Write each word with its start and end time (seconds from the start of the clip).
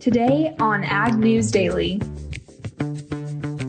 Today 0.00 0.54
on 0.60 0.84
Ag 0.84 1.18
News 1.18 1.50
Daily. 1.50 2.00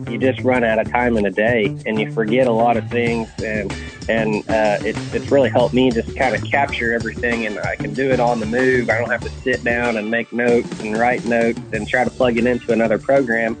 You 0.08 0.16
just 0.16 0.40
run 0.42 0.62
out 0.62 0.78
of 0.78 0.88
time 0.88 1.16
in 1.16 1.26
a 1.26 1.30
day 1.30 1.76
and 1.86 1.98
you 1.98 2.12
forget 2.12 2.46
a 2.46 2.52
lot 2.52 2.76
of 2.76 2.88
things 2.88 3.28
and 3.42 3.74
and 4.08 4.48
uh, 4.48 4.78
it's, 4.80 5.14
it's 5.14 5.30
really 5.30 5.50
helped 5.50 5.74
me 5.74 5.90
just 5.90 6.16
kind 6.16 6.34
of 6.34 6.44
capture 6.44 6.92
everything 6.92 7.46
and 7.46 7.58
I 7.58 7.74
can 7.74 7.94
do 7.94 8.10
it 8.10 8.20
on 8.20 8.38
the 8.38 8.46
move. 8.46 8.90
I 8.90 8.98
don't 8.98 9.10
have 9.10 9.22
to 9.22 9.28
sit 9.28 9.64
down 9.64 9.96
and 9.96 10.08
make 10.10 10.32
notes 10.32 10.80
and 10.80 10.96
write 10.96 11.24
notes 11.24 11.60
and 11.72 11.88
try 11.88 12.04
to 12.04 12.10
plug 12.10 12.36
it 12.36 12.46
into 12.46 12.72
another 12.72 12.98
program. 12.98 13.56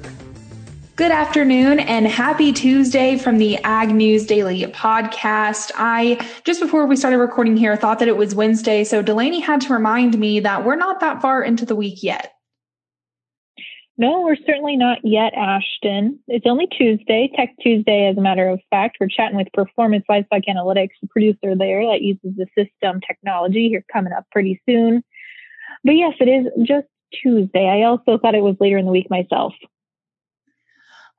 Good 0.94 1.10
afternoon 1.10 1.80
and 1.80 2.06
happy 2.06 2.52
Tuesday 2.52 3.16
from 3.16 3.38
the 3.38 3.56
Ag 3.64 3.92
News 3.92 4.26
Daily 4.26 4.62
podcast. 4.66 5.72
I, 5.76 6.24
just 6.44 6.60
before 6.60 6.86
we 6.86 6.94
started 6.94 7.18
recording 7.18 7.56
here, 7.56 7.74
thought 7.74 7.98
that 8.00 8.08
it 8.08 8.16
was 8.16 8.34
Wednesday. 8.34 8.84
So 8.84 9.02
Delaney 9.02 9.40
had 9.40 9.60
to 9.62 9.72
remind 9.72 10.18
me 10.18 10.40
that 10.40 10.64
we're 10.64 10.76
not 10.76 11.00
that 11.00 11.22
far 11.22 11.42
into 11.42 11.64
the 11.64 11.74
week 11.74 12.02
yet. 12.02 12.34
No, 14.00 14.22
we're 14.22 14.36
certainly 14.46 14.78
not 14.78 15.04
yet, 15.04 15.34
Ashton. 15.34 16.20
It's 16.26 16.46
only 16.46 16.66
Tuesday, 16.68 17.30
Tech 17.36 17.50
Tuesday, 17.60 18.06
as 18.06 18.16
a 18.16 18.22
matter 18.22 18.48
of 18.48 18.58
fact. 18.70 18.96
We're 18.98 19.08
chatting 19.08 19.36
with 19.36 19.52
Performance 19.52 20.06
Livestock 20.08 20.44
Analytics, 20.48 20.92
the 21.02 21.08
producer 21.08 21.54
there 21.54 21.84
that 21.84 22.00
uses 22.00 22.34
the 22.34 22.46
system 22.56 23.02
technology 23.06 23.68
here 23.68 23.84
coming 23.92 24.14
up 24.14 24.24
pretty 24.32 24.58
soon. 24.66 25.04
But 25.84 25.96
yes, 25.96 26.14
it 26.18 26.28
is 26.28 26.46
just 26.66 26.86
Tuesday. 27.12 27.68
I 27.68 27.82
also 27.82 28.16
thought 28.16 28.34
it 28.34 28.42
was 28.42 28.56
later 28.58 28.78
in 28.78 28.86
the 28.86 28.90
week 28.90 29.10
myself. 29.10 29.52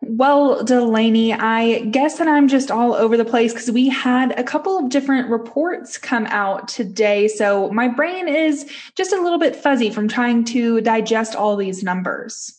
Well, 0.01 0.63
Delaney, 0.63 1.33
I 1.33 1.81
guess 1.81 2.17
that 2.17 2.27
I'm 2.27 2.47
just 2.47 2.71
all 2.71 2.95
over 2.95 3.15
the 3.15 3.23
place 3.23 3.53
because 3.53 3.69
we 3.69 3.89
had 3.89 4.31
a 4.39 4.43
couple 4.43 4.79
of 4.79 4.89
different 4.89 5.29
reports 5.29 5.99
come 5.99 6.25
out 6.25 6.67
today. 6.67 7.27
So 7.27 7.69
my 7.69 7.87
brain 7.87 8.27
is 8.27 8.67
just 8.95 9.13
a 9.13 9.21
little 9.21 9.37
bit 9.37 9.55
fuzzy 9.55 9.91
from 9.91 10.07
trying 10.07 10.45
to 10.45 10.81
digest 10.81 11.35
all 11.35 11.55
these 11.55 11.83
numbers. 11.83 12.57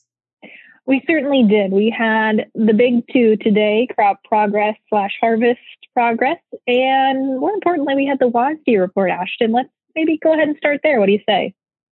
We 0.86 1.02
certainly 1.06 1.44
did. 1.44 1.72
We 1.72 1.90
had 1.96 2.50
the 2.54 2.72
big 2.72 3.04
two 3.12 3.36
today 3.36 3.86
crop 3.94 4.22
progress 4.24 4.76
slash 4.88 5.12
harvest 5.20 5.60
progress. 5.94 6.38
And 6.66 7.38
more 7.38 7.52
importantly, 7.52 7.94
we 7.94 8.06
had 8.06 8.18
the 8.18 8.30
WASDE 8.30 8.80
report, 8.80 9.10
Ashton. 9.10 9.52
Let's 9.52 9.68
maybe 9.94 10.18
go 10.18 10.32
ahead 10.32 10.48
and 10.48 10.56
start 10.56 10.80
there. 10.82 10.98
What 10.98 11.06
do 11.06 11.12
you 11.12 11.22
say? 11.28 11.54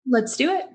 Let's 0.05 0.35
do 0.35 0.51
it. 0.51 0.65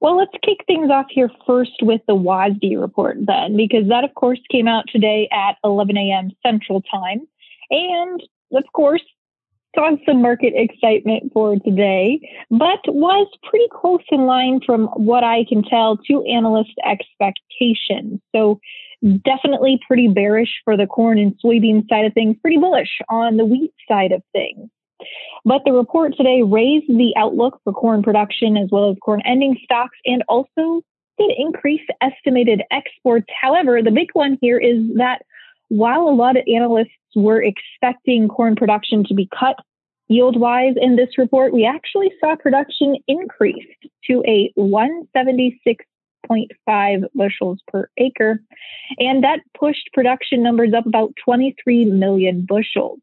Well, 0.00 0.18
let's 0.18 0.32
kick 0.44 0.58
things 0.66 0.90
off 0.90 1.06
here 1.08 1.30
first 1.46 1.80
with 1.80 2.02
the 2.06 2.14
WASDE 2.14 2.78
report 2.78 3.16
then, 3.20 3.56
because 3.56 3.88
that, 3.88 4.04
of 4.04 4.14
course, 4.14 4.40
came 4.50 4.68
out 4.68 4.84
today 4.88 5.28
at 5.32 5.56
11 5.64 5.96
a.m. 5.96 6.30
Central 6.44 6.82
Time. 6.82 7.26
And, 7.70 8.22
of 8.52 8.64
course, 8.74 9.02
caused 9.74 10.00
some 10.06 10.22
market 10.22 10.52
excitement 10.56 11.32
for 11.32 11.56
today, 11.56 12.20
but 12.50 12.80
was 12.86 13.28
pretty 13.42 13.68
close 13.72 14.02
in 14.10 14.26
line 14.26 14.60
from 14.64 14.86
what 14.94 15.24
I 15.24 15.44
can 15.48 15.62
tell 15.62 15.96
to 16.08 16.22
analyst 16.24 16.74
expectations. 16.84 18.20
So, 18.34 18.60
definitely 19.22 19.78
pretty 19.86 20.08
bearish 20.08 20.62
for 20.64 20.76
the 20.76 20.86
corn 20.86 21.18
and 21.18 21.34
soybean 21.44 21.86
side 21.88 22.06
of 22.06 22.14
things, 22.14 22.36
pretty 22.40 22.56
bullish 22.56 23.00
on 23.10 23.36
the 23.36 23.44
wheat 23.44 23.72
side 23.86 24.12
of 24.12 24.22
things. 24.32 24.70
But 25.44 25.62
the 25.64 25.72
report 25.72 26.16
today 26.16 26.42
raised 26.42 26.88
the 26.88 27.12
outlook 27.16 27.60
for 27.64 27.72
corn 27.72 28.02
production 28.02 28.56
as 28.56 28.68
well 28.70 28.90
as 28.90 28.96
corn 29.02 29.20
ending 29.26 29.58
stocks 29.62 29.98
and 30.06 30.22
also 30.28 30.82
did 31.18 31.30
increase 31.36 31.82
estimated 32.00 32.62
exports. 32.70 33.26
However, 33.40 33.82
the 33.82 33.90
big 33.90 34.08
one 34.14 34.38
here 34.40 34.58
is 34.58 34.78
that 34.96 35.22
while 35.68 36.08
a 36.08 36.14
lot 36.14 36.36
of 36.36 36.44
analysts 36.52 36.90
were 37.14 37.42
expecting 37.42 38.28
corn 38.28 38.56
production 38.56 39.04
to 39.04 39.14
be 39.14 39.28
cut 39.38 39.56
yield 40.08 40.38
wise 40.38 40.74
in 40.80 40.96
this 40.96 41.18
report, 41.18 41.52
we 41.52 41.64
actually 41.64 42.12
saw 42.20 42.34
production 42.36 42.96
increased 43.08 43.86
to 44.04 44.22
a 44.26 44.52
176.5 44.58 47.04
bushels 47.14 47.60
per 47.68 47.88
acre. 47.96 48.42
And 48.98 49.24
that 49.24 49.40
pushed 49.58 49.88
production 49.92 50.42
numbers 50.42 50.74
up 50.74 50.86
about 50.86 51.14
23 51.24 51.86
million 51.86 52.44
bushels. 52.46 53.00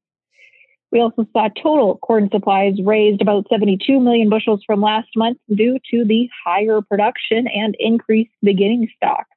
We 0.91 1.00
also 1.00 1.25
saw 1.31 1.47
total 1.47 1.97
corn 2.00 2.30
supplies 2.31 2.74
raised 2.84 3.22
about 3.22 3.47
72 3.50 4.00
million 4.00 4.30
bushels 4.30 4.62
from 4.66 4.81
last 4.81 5.07
month 5.16 5.38
due 5.53 5.80
to 5.91 6.03
the 6.03 6.30
higher 6.46 6.81
production 6.81 7.47
and 7.47 7.75
increased 7.80 8.34
beginning 8.44 8.90
stocks. 8.97 9.30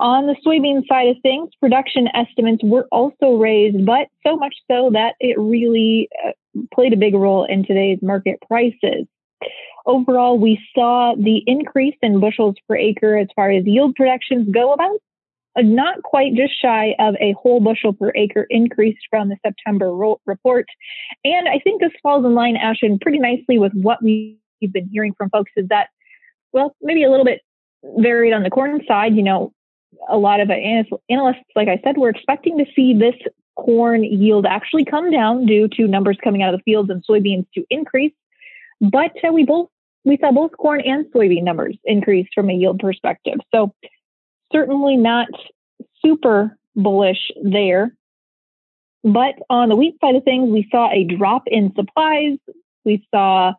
On 0.00 0.26
the 0.26 0.34
soybean 0.44 0.86
side 0.88 1.08
of 1.08 1.16
things, 1.22 1.50
production 1.60 2.08
estimates 2.14 2.62
were 2.64 2.88
also 2.90 3.34
raised, 3.34 3.84
but 3.84 4.08
so 4.26 4.34
much 4.36 4.54
so 4.70 4.88
that 4.94 5.14
it 5.20 5.38
really 5.38 6.08
uh, 6.26 6.30
played 6.74 6.94
a 6.94 6.96
big 6.96 7.14
role 7.14 7.44
in 7.44 7.66
today's 7.66 7.98
market 8.00 8.38
prices. 8.48 9.06
Overall, 9.84 10.38
we 10.38 10.58
saw 10.74 11.14
the 11.16 11.42
increase 11.46 11.96
in 12.00 12.18
bushels 12.18 12.54
per 12.66 12.76
acre 12.76 13.18
as 13.18 13.28
far 13.36 13.50
as 13.50 13.66
yield 13.66 13.94
projections 13.94 14.48
go 14.52 14.72
about 14.72 14.98
not 15.58 16.02
quite 16.02 16.34
just 16.34 16.52
shy 16.60 16.94
of 16.98 17.14
a 17.20 17.32
whole 17.32 17.60
bushel 17.60 17.92
per 17.92 18.12
acre 18.14 18.46
increase 18.48 18.96
from 19.10 19.28
the 19.28 19.36
September 19.44 19.94
ro- 19.94 20.20
report. 20.24 20.66
And 21.24 21.48
I 21.48 21.58
think 21.58 21.80
this 21.80 21.92
falls 22.02 22.24
in 22.24 22.34
line, 22.34 22.56
Ashton, 22.56 22.98
pretty 22.98 23.18
nicely 23.18 23.58
with 23.58 23.72
what 23.74 24.02
we've 24.02 24.38
been 24.60 24.88
hearing 24.90 25.12
from 25.12 25.28
folks 25.30 25.50
is 25.56 25.68
that, 25.68 25.88
well, 26.52 26.74
maybe 26.80 27.02
a 27.02 27.10
little 27.10 27.24
bit 27.24 27.40
varied 27.98 28.32
on 28.32 28.42
the 28.42 28.50
corn 28.50 28.80
side. 28.86 29.14
You 29.14 29.22
know, 29.22 29.52
a 30.08 30.16
lot 30.16 30.40
of 30.40 30.50
analysts, 30.50 31.44
like 31.56 31.68
I 31.68 31.80
said, 31.84 31.98
were 31.98 32.10
expecting 32.10 32.58
to 32.58 32.66
see 32.74 32.94
this 32.94 33.14
corn 33.56 34.04
yield 34.04 34.46
actually 34.46 34.84
come 34.84 35.10
down 35.10 35.46
due 35.46 35.68
to 35.68 35.86
numbers 35.86 36.16
coming 36.22 36.42
out 36.42 36.54
of 36.54 36.60
the 36.60 36.64
fields 36.64 36.90
and 36.90 37.04
soybeans 37.08 37.46
to 37.54 37.64
increase. 37.70 38.12
But 38.80 39.12
uh, 39.26 39.32
we 39.32 39.44
both 39.44 39.68
we 40.04 40.16
saw 40.16 40.32
both 40.32 40.52
corn 40.56 40.80
and 40.80 41.04
soybean 41.12 41.42
numbers 41.42 41.76
increase 41.84 42.26
from 42.34 42.48
a 42.48 42.54
yield 42.54 42.78
perspective. 42.78 43.38
So 43.54 43.74
certainly 44.50 44.96
not 44.96 45.28
super 46.04 46.56
bullish 46.74 47.30
there. 47.42 47.94
But 49.02 49.34
on 49.48 49.68
the 49.68 49.76
wheat 49.76 49.96
side 50.00 50.14
of 50.14 50.24
things, 50.24 50.50
we 50.50 50.68
saw 50.70 50.90
a 50.90 51.04
drop 51.04 51.42
in 51.46 51.72
supplies. 51.74 52.38
We 52.84 53.06
saw 53.14 53.52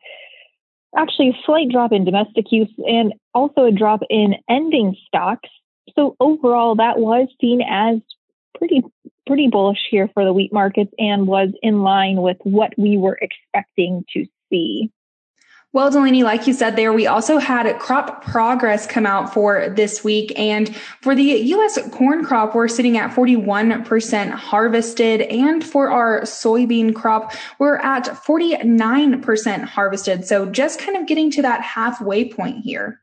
actually 0.95 1.29
a 1.29 1.39
slight 1.45 1.69
drop 1.69 1.91
in 1.91 2.05
domestic 2.05 2.51
use 2.51 2.73
and 2.79 3.13
also 3.33 3.65
a 3.65 3.71
drop 3.71 4.01
in 4.09 4.35
ending 4.49 4.95
stocks. 5.07 5.49
So 5.95 6.15
overall, 6.19 6.75
that 6.75 6.99
was 6.99 7.27
seen 7.39 7.61
as 7.61 7.99
pretty 8.57 8.83
pretty 9.27 9.47
bullish 9.47 9.79
here 9.89 10.09
for 10.13 10.25
the 10.25 10.33
wheat 10.33 10.51
markets 10.51 10.91
and 10.97 11.27
was 11.27 11.49
in 11.61 11.83
line 11.83 12.21
with 12.21 12.37
what 12.43 12.73
we 12.77 12.97
were 12.97 13.17
expecting 13.21 14.03
to 14.13 14.25
see. 14.49 14.91
Well, 15.73 15.89
Delaney, 15.89 16.23
like 16.23 16.47
you 16.47 16.53
said 16.53 16.75
there, 16.75 16.91
we 16.91 17.07
also 17.07 17.37
had 17.37 17.71
crop 17.79 18.25
progress 18.25 18.85
come 18.85 19.05
out 19.05 19.33
for 19.33 19.69
this 19.69 20.03
week. 20.03 20.37
And 20.37 20.75
for 20.99 21.15
the 21.15 21.23
U.S. 21.23 21.79
corn 21.91 22.25
crop, 22.25 22.53
we're 22.53 22.67
sitting 22.67 22.97
at 22.97 23.11
41% 23.11 24.31
harvested. 24.31 25.21
And 25.21 25.63
for 25.63 25.89
our 25.89 26.23
soybean 26.23 26.93
crop, 26.93 27.33
we're 27.57 27.77
at 27.77 28.03
49% 28.03 29.63
harvested. 29.63 30.25
So 30.25 30.45
just 30.45 30.77
kind 30.77 30.97
of 30.97 31.07
getting 31.07 31.31
to 31.31 31.41
that 31.43 31.61
halfway 31.61 32.29
point 32.29 32.65
here. 32.65 32.99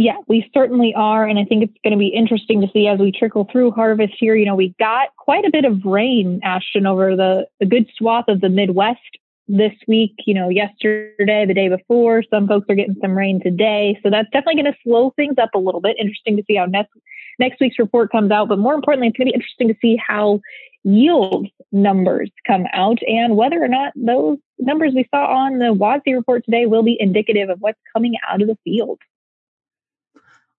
Yeah, 0.00 0.16
we 0.28 0.50
certainly 0.54 0.94
are. 0.96 1.26
And 1.26 1.38
I 1.38 1.44
think 1.44 1.62
it's 1.62 1.76
going 1.84 1.92
to 1.92 1.98
be 1.98 2.06
interesting 2.06 2.62
to 2.62 2.68
see 2.72 2.86
as 2.86 2.98
we 2.98 3.12
trickle 3.12 3.46
through 3.52 3.72
harvest 3.72 4.14
here. 4.18 4.34
You 4.34 4.46
know, 4.46 4.54
we 4.54 4.74
got 4.78 5.08
quite 5.18 5.44
a 5.44 5.50
bit 5.50 5.66
of 5.66 5.84
rain, 5.84 6.40
Ashton, 6.42 6.86
over 6.86 7.14
the, 7.14 7.46
the 7.58 7.66
good 7.66 7.86
swath 7.98 8.24
of 8.28 8.40
the 8.40 8.48
Midwest 8.48 9.18
this 9.46 9.74
week, 9.86 10.14
you 10.24 10.32
know, 10.32 10.48
yesterday, 10.48 11.44
the 11.44 11.52
day 11.52 11.68
before. 11.68 12.22
Some 12.30 12.48
folks 12.48 12.64
are 12.70 12.76
getting 12.76 12.96
some 13.02 13.10
rain 13.10 13.42
today. 13.42 14.00
So 14.02 14.08
that's 14.08 14.30
definitely 14.30 14.62
going 14.62 14.72
to 14.72 14.78
slow 14.82 15.12
things 15.16 15.34
up 15.36 15.50
a 15.54 15.58
little 15.58 15.82
bit. 15.82 15.98
Interesting 16.00 16.38
to 16.38 16.44
see 16.46 16.56
how 16.56 16.64
next, 16.64 16.92
next 17.38 17.60
week's 17.60 17.78
report 17.78 18.10
comes 18.10 18.30
out. 18.30 18.48
But 18.48 18.58
more 18.58 18.72
importantly, 18.72 19.08
it's 19.08 19.18
going 19.18 19.26
to 19.26 19.32
be 19.32 19.36
interesting 19.36 19.68
to 19.68 19.76
see 19.82 19.98
how 20.02 20.40
yield 20.82 21.46
numbers 21.72 22.30
come 22.46 22.64
out 22.72 23.00
and 23.06 23.36
whether 23.36 23.62
or 23.62 23.68
not 23.68 23.92
those 23.96 24.38
numbers 24.58 24.94
we 24.94 25.06
saw 25.14 25.26
on 25.26 25.58
the 25.58 25.74
WASDE 25.74 26.14
report 26.14 26.46
today 26.46 26.64
will 26.64 26.82
be 26.82 26.96
indicative 26.98 27.50
of 27.50 27.58
what's 27.60 27.78
coming 27.94 28.14
out 28.30 28.40
of 28.40 28.48
the 28.48 28.56
field. 28.64 28.98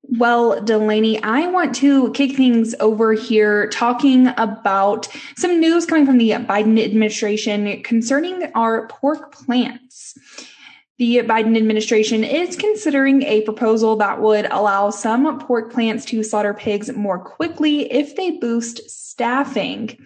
Well, 0.03 0.61
Delaney, 0.61 1.23
I 1.23 1.47
want 1.47 1.75
to 1.77 2.11
kick 2.13 2.37
things 2.37 2.75
over 2.81 3.13
here 3.13 3.69
talking 3.69 4.29
about 4.39 5.09
some 5.37 5.61
news 5.61 5.87
coming 5.87 6.07
from 6.07 6.19
the 6.19 6.31
Biden 6.31 6.83
administration 6.83 7.83
concerning 7.83 8.51
our 8.55 8.89
pork 8.89 9.33
plants. 9.33 10.19
The 10.99 11.19
Biden 11.19 11.57
administration 11.57 12.25
is 12.25 12.57
considering 12.57 13.23
a 13.23 13.43
proposal 13.43 13.97
that 13.97 14.21
would 14.21 14.47
allow 14.51 14.91
some 14.91 15.39
pork 15.39 15.73
plants 15.73 16.05
to 16.07 16.23
slaughter 16.23 16.55
pigs 16.55 16.93
more 16.95 17.19
quickly 17.19 17.91
if 17.93 18.17
they 18.17 18.33
boost 18.33 18.91
staffing. 18.91 19.97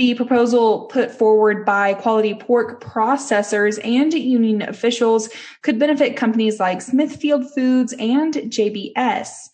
The 0.00 0.14
proposal 0.14 0.86
put 0.86 1.10
forward 1.10 1.66
by 1.66 1.92
quality 1.92 2.32
pork 2.32 2.82
processors 2.82 3.78
and 3.84 4.10
union 4.14 4.62
officials 4.62 5.28
could 5.60 5.78
benefit 5.78 6.16
companies 6.16 6.58
like 6.58 6.80
Smithfield 6.80 7.52
Foods 7.52 7.92
and 7.98 8.32
JBS. 8.32 9.49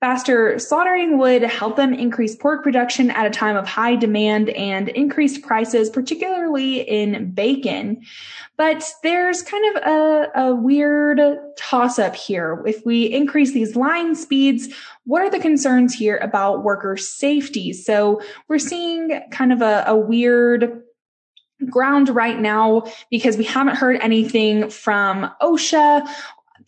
Faster 0.00 0.58
slaughtering 0.58 1.18
would 1.18 1.42
help 1.42 1.76
them 1.76 1.92
increase 1.92 2.34
pork 2.34 2.62
production 2.62 3.10
at 3.10 3.26
a 3.26 3.30
time 3.30 3.54
of 3.54 3.68
high 3.68 3.96
demand 3.96 4.48
and 4.50 4.88
increased 4.88 5.42
prices, 5.42 5.90
particularly 5.90 6.80
in 6.80 7.32
bacon. 7.32 8.00
But 8.56 8.82
there's 9.02 9.42
kind 9.42 9.76
of 9.76 9.82
a, 9.82 10.30
a 10.36 10.54
weird 10.54 11.20
toss 11.58 11.98
up 11.98 12.16
here. 12.16 12.62
If 12.66 12.86
we 12.86 13.12
increase 13.12 13.52
these 13.52 13.76
line 13.76 14.14
speeds, 14.14 14.68
what 15.04 15.20
are 15.20 15.30
the 15.30 15.38
concerns 15.38 15.92
here 15.92 16.16
about 16.16 16.64
worker 16.64 16.96
safety? 16.96 17.74
So 17.74 18.22
we're 18.48 18.58
seeing 18.58 19.20
kind 19.30 19.52
of 19.52 19.60
a, 19.60 19.84
a 19.86 19.96
weird 19.96 20.82
ground 21.68 22.08
right 22.08 22.38
now 22.38 22.84
because 23.10 23.36
we 23.36 23.44
haven't 23.44 23.76
heard 23.76 24.00
anything 24.00 24.70
from 24.70 25.30
OSHA 25.42 26.08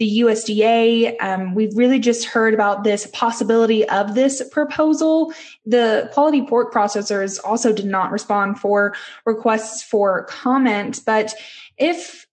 the 0.02 0.19
USDA. 0.19 1.14
Um, 1.22 1.54
we've 1.54 1.76
really 1.76 2.00
just 2.00 2.25
heard 2.25 2.54
about 2.54 2.82
this 2.82 3.06
possibility 3.12 3.88
of 3.88 4.16
this 4.16 4.43
proposal. 4.49 5.32
The 5.64 6.10
quality 6.12 6.44
pork 6.44 6.75
processors 6.75 7.38
also 7.44 7.72
did 7.72 7.87
not 7.87 8.10
respond 8.10 8.58
for 8.58 8.96
requests 9.25 9.81
for 9.81 10.25
comment, 10.25 11.02
but 11.06 11.34
if 11.78 12.26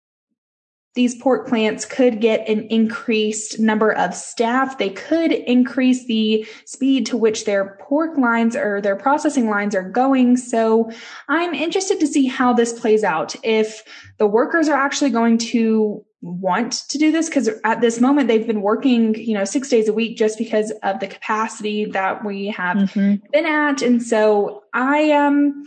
these 0.95 1.15
pork 1.15 1.47
plants 1.47 1.86
could 1.86 2.19
get 2.19 2.47
an 2.50 2.68
increased 2.69 3.59
number 3.59 3.91
of 3.91 4.13
staff. 4.15 4.77
They 4.77 4.89
could 4.89 5.31
increase 5.31 6.06
the 6.06 6.47
speed 6.65 7.06
to 7.07 7.18
which 7.18 7.45
their 7.45 7.77
pork 7.81 8.18
lines 8.18 8.56
or 8.56 8.81
their 8.81 8.95
processing 8.95 9.50
lines 9.50 9.75
are 9.75 9.88
going. 9.88 10.36
So 10.38 10.91
I'm 11.27 11.53
interested 11.53 12.00
to 12.00 12.07
see 12.07 12.25
how 12.25 12.53
this 12.53 12.77
plays 12.77 13.03
out. 13.03 13.36
If 13.44 13.83
the 14.18 14.27
workers 14.27 14.68
are 14.68 14.77
actually 14.77 15.12
going 15.12 15.38
to 15.38 16.06
want 16.21 16.74
to 16.89 16.97
do 16.97 17.12
this 17.12 17.30
because 17.30 17.50
at 17.63 17.80
this 17.80 18.01
moment 18.01 18.27
they've 18.27 18.47
been 18.47 18.62
working 18.62 19.15
you 19.15 19.33
know 19.33 19.45
six 19.45 19.69
days 19.69 19.88
a 19.88 19.94
week 19.94 20.18
just 20.18 20.38
because 20.38 20.71
of 20.83 21.00
the 21.00 21.07
capacity 21.07 21.86
that 21.86 22.25
we 22.25 22.47
have 22.47 22.75
mm-hmm. 22.75 23.15
been 23.31 23.45
at 23.45 23.81
and 23.81 24.03
so 24.03 24.62
i 24.74 25.12
um 25.12 25.63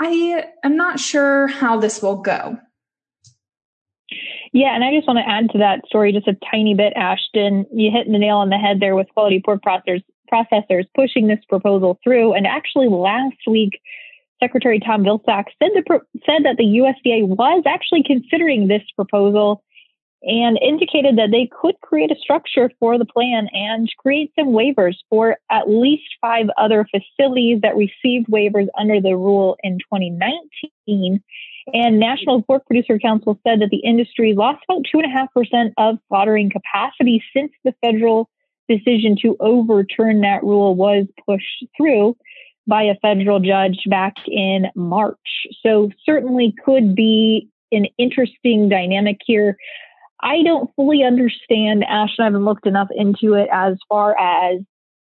i 0.00 0.42
am 0.64 0.74
not 0.74 0.98
sure 0.98 1.48
how 1.48 1.78
this 1.78 2.00
will 2.00 2.16
go 2.16 2.58
yeah 4.54 4.74
and 4.74 4.82
i 4.82 4.94
just 4.94 5.06
want 5.06 5.18
to 5.18 5.28
add 5.28 5.50
to 5.50 5.58
that 5.58 5.84
story 5.86 6.12
just 6.12 6.26
a 6.26 6.36
tiny 6.50 6.74
bit 6.74 6.94
ashton 6.96 7.66
you 7.74 7.90
hit 7.90 8.10
the 8.10 8.18
nail 8.18 8.38
on 8.38 8.48
the 8.48 8.56
head 8.56 8.80
there 8.80 8.94
with 8.94 9.08
quality 9.12 9.42
pork 9.44 9.60
processors 9.62 10.84
pushing 10.94 11.26
this 11.26 11.44
proposal 11.48 11.98
through 12.02 12.32
and 12.32 12.46
actually 12.46 12.88
last 12.88 13.36
week 13.46 13.80
Secretary 14.42 14.80
Tom 14.80 15.04
Vilsack 15.04 15.44
said, 15.62 15.70
the, 15.74 16.00
said 16.26 16.44
that 16.44 16.56
the 16.58 16.64
USDA 16.64 17.26
was 17.26 17.62
actually 17.66 18.02
considering 18.02 18.68
this 18.68 18.82
proposal 18.94 19.62
and 20.24 20.58
indicated 20.62 21.16
that 21.18 21.30
they 21.30 21.48
could 21.60 21.74
create 21.82 22.10
a 22.10 22.16
structure 22.16 22.70
for 22.80 22.98
the 22.98 23.04
plan 23.04 23.48
and 23.52 23.88
create 23.98 24.32
some 24.38 24.48
waivers 24.48 24.94
for 25.10 25.36
at 25.50 25.68
least 25.68 26.04
five 26.20 26.46
other 26.56 26.86
facilities 26.90 27.60
that 27.60 27.76
received 27.76 28.28
waivers 28.28 28.68
under 28.78 29.00
the 29.00 29.16
rule 29.16 29.56
in 29.62 29.78
2019. 29.78 31.22
And 31.72 31.98
National 31.98 32.42
Pork 32.42 32.66
Producer 32.66 32.98
Council 32.98 33.38
said 33.46 33.60
that 33.60 33.70
the 33.70 33.78
industry 33.78 34.34
lost 34.34 34.62
about 34.68 34.84
2.5% 34.94 35.72
of 35.78 35.98
slaughtering 36.08 36.50
capacity 36.50 37.22
since 37.34 37.52
the 37.64 37.74
federal 37.80 38.28
decision 38.68 39.16
to 39.22 39.36
overturn 39.40 40.20
that 40.20 40.42
rule 40.42 40.74
was 40.74 41.06
pushed 41.26 41.64
through 41.76 42.16
by 42.66 42.82
a 42.82 42.94
federal 43.00 43.40
judge 43.40 43.78
back 43.88 44.14
in 44.26 44.66
March. 44.74 45.46
So 45.62 45.90
certainly 46.04 46.54
could 46.64 46.94
be 46.94 47.48
an 47.72 47.86
interesting 47.98 48.68
dynamic 48.68 49.18
here. 49.24 49.56
I 50.20 50.42
don't 50.42 50.70
fully 50.76 51.02
understand, 51.02 51.84
Ash, 51.84 52.14
and 52.16 52.24
I 52.24 52.26
haven't 52.26 52.44
looked 52.44 52.66
enough 52.66 52.88
into 52.94 53.34
it 53.34 53.48
as 53.52 53.76
far 53.88 54.18
as 54.18 54.60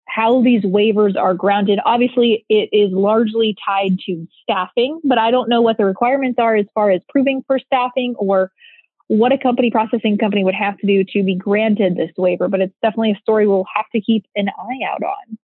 how 0.08 0.42
these 0.42 0.64
waivers 0.64 1.16
are 1.16 1.34
grounded. 1.34 1.80
Obviously, 1.86 2.46
it 2.50 2.70
is 2.72 2.92
largely 2.92 3.56
tied 3.64 4.00
to 4.06 4.28
staffing, 4.42 5.00
but 5.04 5.18
I 5.18 5.32
don't 5.32 5.50
know 5.50 5.62
what 5.62 5.78
the 5.78 5.86
requirements 5.86 6.40
are 6.40 6.56
as 6.56 6.66
far 6.74 6.90
as 6.90 7.02
proving 7.10 7.44
for 7.46 7.60
staffing 7.60 8.16
or 8.18 8.52
what 9.08 9.32
a 9.32 9.38
company 9.38 9.70
processing 9.70 10.18
company 10.18 10.44
would 10.44 10.56
have 10.56 10.78
to 10.80 10.88
do 10.88 11.04
to 11.04 11.24
be 11.24 11.36
granted 11.36 11.96
this 11.96 12.12
waiver. 12.18 12.48
But 12.48 12.62
it's 12.62 12.74
definitely 12.82 13.12
a 13.12 13.22
story 13.22 13.48
we'll 13.48 13.66
have 13.76 13.86
to 13.94 14.02
keep 14.02 14.26
an 14.36 14.50
eye 14.50 14.80
out 14.90 15.04
on. 15.04 15.38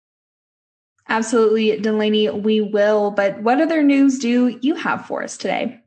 Absolutely, 1.09 1.77
Delaney, 1.79 2.29
we 2.29 2.61
will. 2.61 3.11
But 3.11 3.41
what 3.41 3.59
other 3.59 3.83
news 3.83 4.17
do 4.17 4.57
you 4.61 4.75
have 4.75 5.05
for 5.05 5.23
us 5.23 5.37
today? 5.37 5.82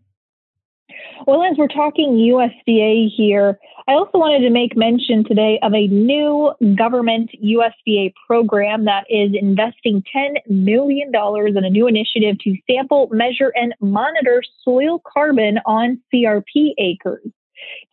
Well, 1.24 1.42
as 1.42 1.56
we're 1.56 1.68
talking 1.68 2.14
USDA 2.16 3.08
here, 3.16 3.58
I 3.88 3.92
also 3.92 4.18
wanted 4.18 4.40
to 4.40 4.50
make 4.50 4.76
mention 4.76 5.24
today 5.24 5.58
of 5.62 5.72
a 5.72 5.86
new 5.86 6.52
government 6.76 7.30
USDA 7.42 8.12
program 8.26 8.84
that 8.84 9.04
is 9.08 9.30
investing 9.32 10.02
$10 10.14 10.36
million 10.48 11.10
in 11.14 11.64
a 11.64 11.70
new 11.70 11.86
initiative 11.86 12.38
to 12.40 12.56
sample, 12.70 13.08
measure, 13.12 13.52
and 13.54 13.74
monitor 13.80 14.42
soil 14.62 15.00
carbon 15.10 15.58
on 15.64 16.00
CRP 16.12 16.72
acres. 16.78 17.26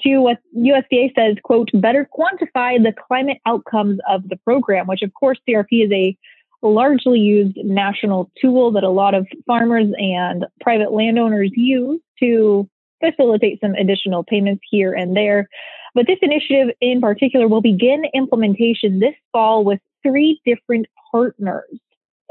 To 0.02 0.18
what 0.18 0.40
USDA 0.58 1.16
says, 1.16 1.38
quote, 1.44 1.70
better 1.74 2.08
quantify 2.14 2.84
the 2.84 2.94
climate 3.08 3.38
outcomes 3.46 4.00
of 4.10 4.28
the 4.28 4.36
program, 4.38 4.88
which 4.88 5.02
of 5.02 5.14
course 5.14 5.40
CRP 5.48 5.86
is 5.86 5.92
a 5.92 6.18
largely 6.62 7.20
used 7.20 7.58
national 7.64 8.30
tool 8.40 8.72
that 8.72 8.84
a 8.84 8.90
lot 8.90 9.14
of 9.14 9.28
farmers 9.48 9.88
and 9.98 10.46
private 10.62 10.92
landowners 10.92 11.52
use 11.56 12.02
to 12.20 12.70
facilitate 13.04 13.60
some 13.62 13.76
additional 13.76 14.24
payments 14.24 14.64
here 14.70 14.94
and 14.94 15.16
there. 15.16 15.48
But 15.96 16.08
this 16.08 16.20
initiative 16.22 16.76
in 16.82 17.02
particular 17.02 17.48
will 17.48 17.62
begin 17.62 18.04
implementation 18.14 19.00
this 19.00 19.16
fall 19.32 19.64
with 19.64 19.80
three 20.04 20.42
different 20.46 20.88
partners. 21.12 21.80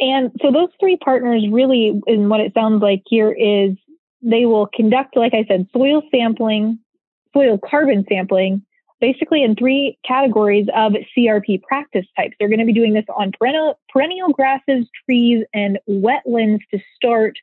And 0.01 0.33
so 0.41 0.51
those 0.51 0.69
three 0.81 0.97
partners 0.97 1.45
really, 1.51 2.01
in 2.07 2.29
what 2.29 2.41
it 2.41 2.55
sounds 2.55 2.83
like 2.83 3.03
here, 3.07 3.31
is 3.31 3.77
they 4.23 4.47
will 4.47 4.67
conduct, 4.67 5.17
like 5.17 5.35
I 5.35 5.45
said, 5.47 5.69
soil 5.73 6.03
sampling, 6.11 6.79
soil 7.35 7.59
carbon 7.59 8.05
sampling, 8.09 8.65
basically 9.01 9.43
in 9.43 9.55
three 9.55 9.99
categories 10.07 10.67
of 10.75 10.93
CRP 11.17 11.63
practice 11.63 12.07
types. 12.17 12.35
They're 12.39 12.49
going 12.49 12.61
to 12.61 12.65
be 12.65 12.73
doing 12.73 12.95
this 12.95 13.05
on 13.17 13.33
perennial, 13.39 13.79
perennial 13.93 14.31
grasses, 14.31 14.89
trees, 15.05 15.45
and 15.53 15.79
wetlands 15.89 16.61
to 16.73 16.81
start 16.97 17.37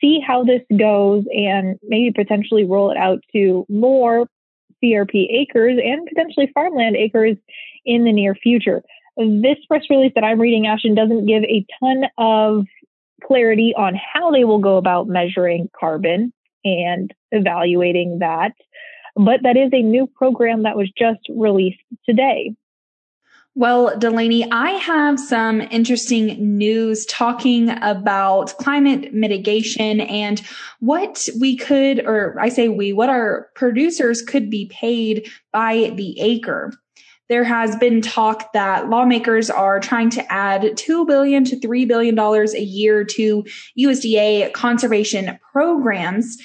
see 0.00 0.20
how 0.20 0.44
this 0.44 0.62
goes 0.76 1.24
and 1.34 1.78
maybe 1.82 2.12
potentially 2.12 2.64
roll 2.64 2.90
it 2.90 2.96
out 2.96 3.20
to 3.32 3.64
more 3.68 4.28
CRP 4.82 5.26
acres 5.30 5.78
and 5.82 6.06
potentially 6.06 6.50
farmland 6.54 6.96
acres 6.96 7.36
in 7.84 8.04
the 8.04 8.12
near 8.12 8.34
future. 8.34 8.82
This 9.16 9.58
press 9.68 9.82
release 9.90 10.12
that 10.14 10.24
I'm 10.24 10.40
reading, 10.40 10.66
Ashton, 10.66 10.94
doesn't 10.94 11.26
give 11.26 11.42
a 11.44 11.66
ton 11.80 12.04
of 12.18 12.66
clarity 13.24 13.74
on 13.76 13.94
how 13.94 14.30
they 14.30 14.44
will 14.44 14.58
go 14.58 14.76
about 14.76 15.08
measuring 15.08 15.68
carbon 15.78 16.32
and 16.64 17.12
evaluating 17.32 18.20
that. 18.20 18.52
But 19.16 19.42
that 19.42 19.56
is 19.56 19.70
a 19.72 19.82
new 19.82 20.06
program 20.06 20.62
that 20.62 20.76
was 20.76 20.90
just 20.96 21.20
released 21.28 21.80
today. 22.08 22.54
Well, 23.56 23.98
Delaney, 23.98 24.48
I 24.52 24.70
have 24.70 25.18
some 25.18 25.60
interesting 25.60 26.56
news 26.56 27.04
talking 27.06 27.70
about 27.82 28.56
climate 28.58 29.12
mitigation 29.12 30.00
and 30.00 30.40
what 30.78 31.28
we 31.40 31.56
could, 31.56 32.06
or 32.06 32.38
I 32.40 32.48
say 32.48 32.68
we, 32.68 32.92
what 32.92 33.08
our 33.08 33.48
producers 33.56 34.22
could 34.22 34.50
be 34.50 34.66
paid 34.66 35.28
by 35.52 35.92
the 35.96 36.20
acre. 36.20 36.72
There 37.28 37.42
has 37.42 37.74
been 37.76 38.02
talk 38.02 38.52
that 38.52 38.88
lawmakers 38.88 39.50
are 39.50 39.80
trying 39.80 40.10
to 40.10 40.32
add 40.32 40.76
2 40.76 41.04
billion 41.04 41.44
to 41.44 41.56
$3 41.56 41.88
billion 41.88 42.18
a 42.18 42.60
year 42.60 43.04
to 43.04 43.44
USDA 43.78 44.52
conservation 44.52 45.38
programs. 45.52 46.36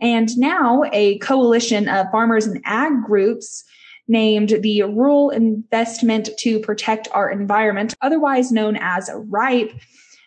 And 0.00 0.36
now 0.36 0.82
a 0.92 1.18
coalition 1.18 1.88
of 1.88 2.10
farmers 2.10 2.46
and 2.46 2.60
ag 2.64 3.04
groups 3.06 3.64
named 4.08 4.58
the 4.62 4.82
Rural 4.82 5.30
Investment 5.30 6.30
to 6.38 6.58
Protect 6.60 7.08
Our 7.12 7.30
Environment, 7.30 7.94
otherwise 8.00 8.50
known 8.50 8.76
as 8.80 9.10
RIPE, 9.14 9.72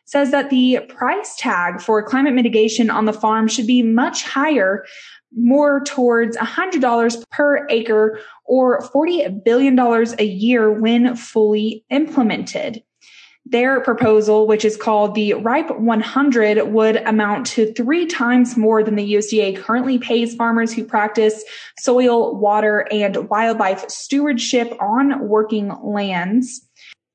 says 0.05 0.31
that 0.31 0.49
the 0.49 0.79
price 0.89 1.35
tag 1.37 1.81
for 1.81 2.03
climate 2.03 2.33
mitigation 2.33 2.89
on 2.89 3.05
the 3.05 3.13
farm 3.13 3.47
should 3.47 3.67
be 3.67 3.81
much 3.81 4.23
higher, 4.23 4.85
more 5.37 5.81
towards 5.85 6.37
$100 6.37 7.23
per 7.29 7.65
acre 7.69 8.19
or 8.45 8.81
$40 8.81 9.43
billion 9.43 9.79
a 9.79 10.23
year 10.23 10.71
when 10.71 11.15
fully 11.15 11.85
implemented. 11.89 12.83
Their 13.51 13.81
proposal, 13.81 14.47
which 14.47 14.63
is 14.63 14.77
called 14.77 15.13
the 15.13 15.33
RIPE 15.33 15.77
100, 15.77 16.71
would 16.71 16.95
amount 16.95 17.47
to 17.47 17.73
three 17.73 18.05
times 18.05 18.55
more 18.55 18.81
than 18.81 18.95
the 18.95 19.13
USDA 19.15 19.61
currently 19.61 19.99
pays 19.99 20.35
farmers 20.35 20.71
who 20.71 20.85
practice 20.85 21.43
soil, 21.77 22.39
water, 22.39 22.87
and 22.91 23.29
wildlife 23.29 23.89
stewardship 23.89 24.71
on 24.79 25.27
working 25.27 25.69
lands. 25.83 26.65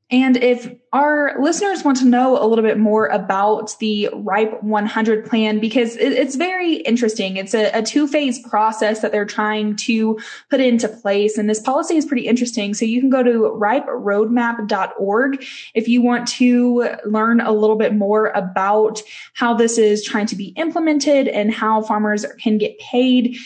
And 0.09 0.37
if 0.37 0.73
our 0.93 1.35
listeners 1.41 1.83
want 1.83 1.99
to 1.99 2.05
know 2.05 2.41
a 2.41 2.47
little 2.47 2.63
bit 2.63 2.79
more 2.79 3.07
about 3.07 3.77
the 3.81 4.09
RIPE 4.15 4.63
100 4.63 5.27
plan, 5.27 5.59
because 5.59 5.97
it's 5.97 6.37
very 6.37 6.75
interesting. 6.77 7.37
It's 7.37 7.55
a, 7.55 7.73
a 7.73 7.83
two 7.83 8.07
phase 8.07 8.39
process 8.49 9.01
that 9.01 9.11
they're 9.11 9.25
trying 9.25 9.75
to 9.77 10.17
put 10.49 10.61
into 10.61 10.89
place. 10.89 11.37
And 11.37 11.51
this 11.51 11.59
policy 11.59 11.97
is 11.97 12.07
pretty 12.07 12.29
interesting. 12.29 12.73
So 12.73 12.85
you 12.85 13.01
can 13.01 13.11
go 13.11 13.25
to 13.25 13.57
riperoadmap.org 13.61 15.45
if 15.75 15.89
you 15.89 16.03
want 16.03 16.29
to 16.29 16.89
learn 17.05 17.41
a 17.41 17.51
little 17.51 17.77
bit 17.77 17.93
more 17.93 18.29
about 18.29 19.03
how 19.35 19.55
this 19.55 19.77
is 19.77 20.05
trying 20.05 20.27
to 20.27 20.37
be 20.37 20.49
implemented 20.57 21.27
and 21.27 21.53
how 21.53 21.83
farmers 21.83 22.25
can 22.41 22.59
get 22.59 22.79
paid 22.79 23.37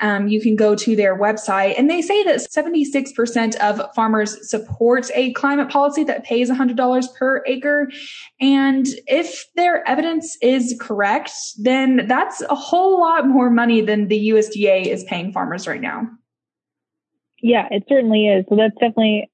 um, 0.00 0.28
you 0.28 0.40
can 0.40 0.56
go 0.56 0.74
to 0.74 0.94
their 0.94 1.18
website 1.18 1.74
and 1.76 1.90
they 1.90 2.00
say 2.00 2.22
that 2.24 2.36
76% 2.36 3.56
of 3.56 3.94
farmers 3.94 4.48
support 4.48 5.10
a 5.14 5.32
climate 5.32 5.68
policy 5.68 6.04
that 6.04 6.24
pays 6.24 6.50
$100 6.50 7.14
per 7.16 7.42
acre. 7.46 7.90
And 8.40 8.86
if 9.06 9.46
their 9.56 9.86
evidence 9.88 10.36
is 10.40 10.76
correct, 10.80 11.32
then 11.58 12.06
that's 12.06 12.42
a 12.42 12.54
whole 12.54 13.00
lot 13.00 13.26
more 13.26 13.50
money 13.50 13.80
than 13.80 14.08
the 14.08 14.30
USDA 14.30 14.86
is 14.86 15.04
paying 15.04 15.32
farmers 15.32 15.66
right 15.66 15.80
now. 15.80 16.08
Yeah, 17.42 17.68
it 17.70 17.84
certainly 17.88 18.26
is. 18.26 18.44
So 18.48 18.56
that's 18.56 18.74
definitely 18.74 19.30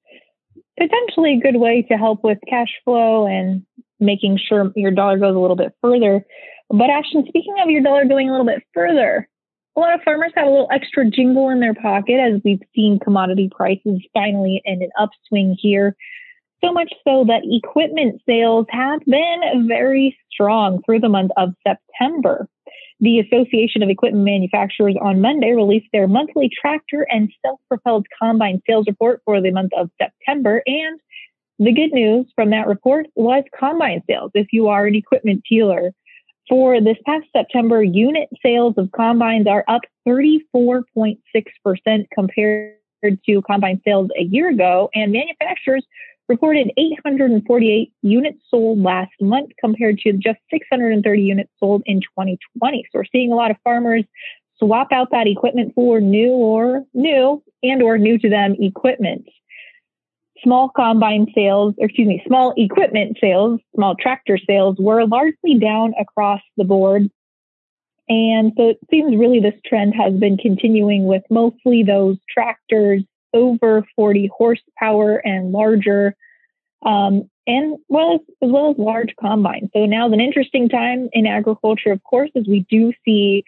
potentially 0.79 1.35
a 1.35 1.41
good 1.41 1.59
way 1.59 1.83
to 1.83 1.95
help 1.95 2.25
with 2.25 2.39
cash 2.49 2.69
flow 2.85 3.27
and 3.27 3.65
making 4.01 4.39
sure 4.39 4.73
your 4.77 4.91
dollar 4.91 5.19
goes 5.19 5.35
a 5.35 5.39
little 5.39 5.57
bit 5.57 5.73
further. 5.81 6.25
But 6.71 6.91
Ashton, 6.91 7.25
speaking 7.29 7.55
of 7.63 7.71
your 7.71 7.83
dollar 7.83 8.05
going 8.05 8.29
a 8.29 8.33
little 8.33 8.47
bit 8.47 8.63
further, 8.75 9.29
a 9.77 9.81
lot 9.81 9.95
of 9.95 10.03
farmers 10.03 10.33
have 10.37 10.47
a 10.47 10.51
little 10.51 10.69
extra 10.73 11.09
jingle 11.11 11.49
in 11.49 11.61
their 11.61 11.75
pocket 11.75 12.21
as 12.21 12.41
we've 12.45 12.63
seen 12.75 12.99
commodity 13.01 13.51
prices 13.55 14.01
finally 14.13 14.63
in 14.65 14.83
an 14.83 14.91
upswing 14.99 15.57
here. 15.61 15.97
So 16.65 16.73
much 16.73 16.93
so 17.07 17.25
that 17.27 17.43
equipment 17.45 18.23
sales 18.27 18.67
have 18.71 19.01
been 19.05 19.67
very 19.69 20.17
strong 20.31 20.81
through 20.85 21.01
the 21.01 21.09
month 21.09 21.33
of 21.37 21.51
September. 21.67 22.49
The 23.01 23.19
Association 23.19 23.83
of 23.83 23.91
Equipment 23.91 24.25
Manufacturers 24.25 24.97
on 25.03 25.21
Monday 25.21 25.53
released 25.53 25.89
their 25.93 26.07
monthly 26.07 26.49
tractor 26.49 27.07
and 27.11 27.31
self 27.45 27.59
propelled 27.69 28.07
combine 28.19 28.63
sales 28.67 28.87
report 28.87 29.21
for 29.25 29.43
the 29.43 29.51
month 29.51 29.73
of 29.77 29.91
September. 30.01 30.63
And 30.67 31.01
the 31.59 31.73
good 31.73 31.93
news 31.93 32.27
from 32.35 32.51
that 32.51 32.67
report 32.67 33.07
was 33.17 33.45
combine 33.59 34.03
sales. 34.09 34.31
If 34.35 34.49
you 34.53 34.69
are 34.69 34.87
an 34.87 34.95
equipment 34.95 35.43
dealer, 35.51 35.93
for 36.49 36.81
this 36.81 36.97
past 37.07 37.27
September, 37.35 37.83
unit 37.83 38.29
sales 38.43 38.75
of 38.77 38.91
combines 38.93 39.47
are 39.47 39.65
up 39.69 39.83
34.6% 40.07 41.19
compared 42.15 42.75
to 43.27 43.43
combine 43.43 43.81
sales 43.85 44.11
a 44.19 44.25
year 44.25 44.51
ago, 44.51 44.91
and 44.95 45.13
manufacturers 45.13 45.87
reported 46.29 46.71
848 46.77 47.93
units 48.03 48.39
sold 48.49 48.81
last 48.81 49.13
month 49.21 49.51
compared 49.61 49.99
to 49.99 50.13
just 50.13 50.39
630 50.51 51.23
units 51.23 51.51
sold 51.59 51.83
in 51.87 52.01
2020. 52.01 52.85
So 52.91 52.99
we're 52.99 53.05
seeing 53.13 53.33
a 53.33 53.37
lot 53.37 53.51
of 53.51 53.57
farmers 53.63 54.05
swap 54.59 54.89
out 54.93 55.11
that 55.11 55.27
equipment 55.27 55.73
for 55.75 56.01
new 56.01 56.31
or 56.31 56.85
new 56.95 57.43
and 57.63 57.83
or 57.83 57.99
new 57.99 58.19
to 58.19 58.29
them 58.29 58.55
equipment 58.59 59.27
small 60.45 60.69
combine 60.69 61.27
sales, 61.35 61.75
or 61.79 61.87
excuse 61.87 62.07
me, 62.07 62.23
small 62.27 62.55
equipment 62.57 63.19
sales, 63.21 63.61
small 63.75 63.97
tractor 63.97 64.39
sales 64.39 64.77
were 64.79 65.07
largely 65.07 65.59
down 65.59 65.95
across 65.99 66.41
the 66.57 66.65
board. 66.65 67.11
And 68.09 68.53
so 68.57 68.69
it 68.71 68.79
seems 68.91 69.17
really 69.17 69.41
this 69.41 69.59
trend 69.67 69.95
has 69.95 70.13
been 70.15 70.37
continuing 70.37 71.07
with 71.07 71.23
mostly 71.31 71.83
those 71.83 72.19
tractors 72.31 73.03
over 73.33 73.85
40 73.97 74.31
horsepower 74.37 75.17
and 75.17 75.51
larger, 75.51 76.15
um, 76.85 77.29
and 77.47 77.79
well 77.89 78.15
as, 78.15 78.21
as 78.43 78.51
well 78.51 78.71
as 78.71 78.79
large 78.79 79.15
combines. 79.21 79.71
So 79.75 79.87
now 79.87 80.07
is 80.07 80.13
an 80.13 80.21
interesting 80.21 80.69
time 80.69 81.09
in 81.13 81.27
agriculture, 81.27 81.93
of 81.93 82.03
course, 82.05 82.31
as 82.37 82.47
we 82.47 82.67
do 82.71 82.93
see 83.05 83.45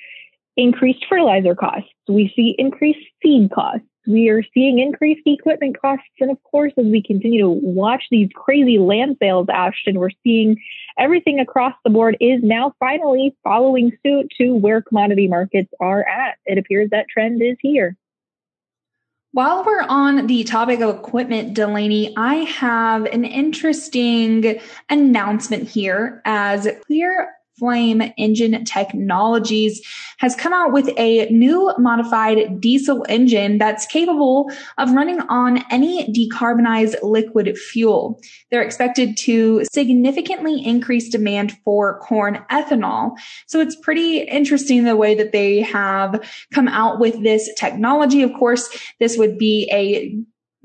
increased 0.57 1.05
fertilizer 1.09 1.55
costs. 1.55 1.91
We 2.09 2.33
see 2.35 2.55
increased 2.59 3.07
seed 3.23 3.50
costs. 3.55 3.87
We 4.06 4.28
are 4.28 4.42
seeing 4.54 4.78
increased 4.78 5.22
equipment 5.26 5.80
costs. 5.80 6.04
And 6.20 6.30
of 6.30 6.42
course, 6.44 6.72
as 6.76 6.86
we 6.86 7.02
continue 7.02 7.42
to 7.42 7.48
watch 7.48 8.04
these 8.10 8.28
crazy 8.34 8.78
land 8.78 9.16
sales, 9.20 9.48
Ashton, 9.52 9.98
we're 9.98 10.10
seeing 10.22 10.56
everything 10.98 11.40
across 11.40 11.75
the 11.84 11.90
board 11.90 12.16
is 12.20 12.40
now 12.42 12.75
finally 12.78 13.36
following 13.42 13.92
suit 14.04 14.30
to 14.38 14.54
where 14.54 14.80
commodity 14.80 15.28
markets 15.28 15.70
are 15.80 16.06
at. 16.06 16.36
It 16.46 16.58
appears 16.58 16.90
that 16.90 17.06
trend 17.08 17.42
is 17.42 17.56
here. 17.60 17.96
While 19.32 19.64
we're 19.64 19.82
on 19.82 20.28
the 20.28 20.44
topic 20.44 20.80
of 20.80 20.96
equipment, 20.96 21.52
Delaney, 21.52 22.14
I 22.16 22.36
have 22.36 23.04
an 23.04 23.25
interesting 23.25 24.60
announcement 24.88 25.68
here 25.68 26.22
as 26.25 26.66
Clear 26.86 27.28
Flame 27.58 28.02
Engine 28.18 28.64
Technologies 28.64 29.80
has 30.18 30.34
come 30.34 30.52
out 30.52 30.72
with 30.72 30.90
a 30.98 31.26
new 31.30 31.72
modified 31.78 32.60
diesel 32.60 33.04
engine 33.08 33.58
that's 33.58 33.86
capable 33.86 34.50
of 34.78 34.92
running 34.92 35.20
on 35.20 35.64
any 35.70 36.12
decarbonized 36.12 36.96
liquid 37.02 37.56
fuel. 37.56 38.20
They're 38.50 38.62
expected 38.62 39.16
to 39.18 39.64
significantly 39.72 40.64
increase 40.64 41.08
demand 41.08 41.56
for 41.64 41.98
corn 42.00 42.44
ethanol. 42.50 43.12
So 43.46 43.60
it's 43.60 43.76
pretty 43.76 44.18
interesting 44.18 44.84
the 44.84 44.96
way 44.96 45.14
that 45.14 45.32
they 45.32 45.60
have 45.62 46.20
come 46.52 46.68
out 46.68 46.98
with 46.98 47.22
this 47.22 47.50
technology. 47.56 48.22
Of 48.22 48.32
course, 48.34 48.68
this 49.00 49.16
would 49.16 49.38
be 49.38 49.68
a 49.72 50.16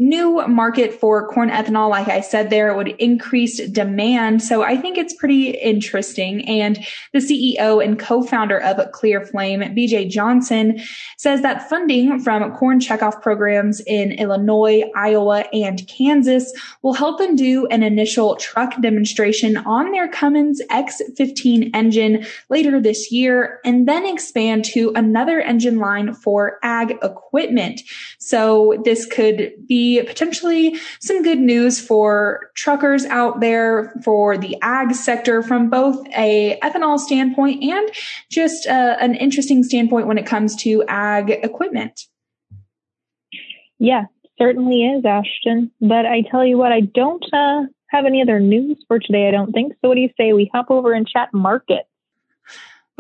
new 0.01 0.45
market 0.47 0.91
for 0.99 1.27
corn 1.27 1.51
ethanol. 1.51 1.87
Like 1.87 2.07
I 2.07 2.21
said 2.21 2.49
there, 2.49 2.69
it 2.69 2.75
would 2.75 2.87
increase 2.87 3.61
demand. 3.69 4.41
So 4.41 4.63
I 4.63 4.75
think 4.75 4.97
it's 4.97 5.13
pretty 5.13 5.51
interesting. 5.51 6.43
And 6.47 6.83
the 7.13 7.19
CEO 7.19 7.83
and 7.85 7.99
co-founder 7.99 8.59
of 8.61 8.91
Clear 8.93 9.23
Flame, 9.23 9.61
BJ 9.61 10.09
Johnson, 10.09 10.81
says 11.17 11.43
that 11.43 11.69
funding 11.69 12.19
from 12.19 12.51
corn 12.55 12.79
checkoff 12.79 13.21
programs 13.21 13.79
in 13.81 14.13
Illinois, 14.13 14.83
Iowa, 14.95 15.45
and 15.53 15.87
Kansas 15.87 16.51
will 16.81 16.93
help 16.93 17.19
them 17.19 17.35
do 17.35 17.67
an 17.67 17.83
initial 17.83 18.35
truck 18.37 18.81
demonstration 18.81 19.55
on 19.57 19.91
their 19.91 20.07
Cummins 20.07 20.63
X15 20.71 21.69
engine 21.75 22.25
later 22.49 22.79
this 22.79 23.11
year 23.11 23.59
and 23.63 23.87
then 23.87 24.07
expand 24.07 24.65
to 24.65 24.91
another 24.95 25.41
engine 25.41 25.77
line 25.77 26.15
for 26.15 26.57
ag 26.63 26.97
equipment. 27.03 27.81
So 28.17 28.81
this 28.83 29.05
could 29.05 29.53
be 29.67 29.90
potentially 29.99 30.77
some 30.99 31.23
good 31.23 31.39
news 31.39 31.79
for 31.79 32.51
truckers 32.55 33.05
out 33.05 33.39
there 33.39 33.93
for 34.03 34.37
the 34.37 34.55
ag 34.61 34.93
sector 34.93 35.43
from 35.43 35.69
both 35.69 36.05
a 36.17 36.59
ethanol 36.63 36.99
standpoint 36.99 37.63
and 37.63 37.89
just 38.29 38.67
uh, 38.67 38.97
an 38.99 39.15
interesting 39.15 39.63
standpoint 39.63 40.07
when 40.07 40.17
it 40.17 40.25
comes 40.25 40.55
to 40.55 40.83
ag 40.87 41.31
equipment. 41.43 42.01
Yeah, 43.79 44.05
certainly 44.37 44.83
is, 44.83 45.03
Ashton. 45.05 45.71
But 45.81 46.05
I 46.05 46.21
tell 46.21 46.45
you 46.45 46.57
what, 46.57 46.71
I 46.71 46.81
don't 46.81 47.25
uh, 47.33 47.63
have 47.89 48.05
any 48.05 48.21
other 48.21 48.39
news 48.39 48.83
for 48.87 48.99
today, 48.99 49.27
I 49.27 49.31
don't 49.31 49.51
think. 49.51 49.73
So 49.81 49.89
what 49.89 49.95
do 49.95 50.01
you 50.01 50.09
say 50.17 50.33
we 50.33 50.49
hop 50.53 50.69
over 50.69 50.93
and 50.93 51.07
chat 51.07 51.29
market? 51.33 51.85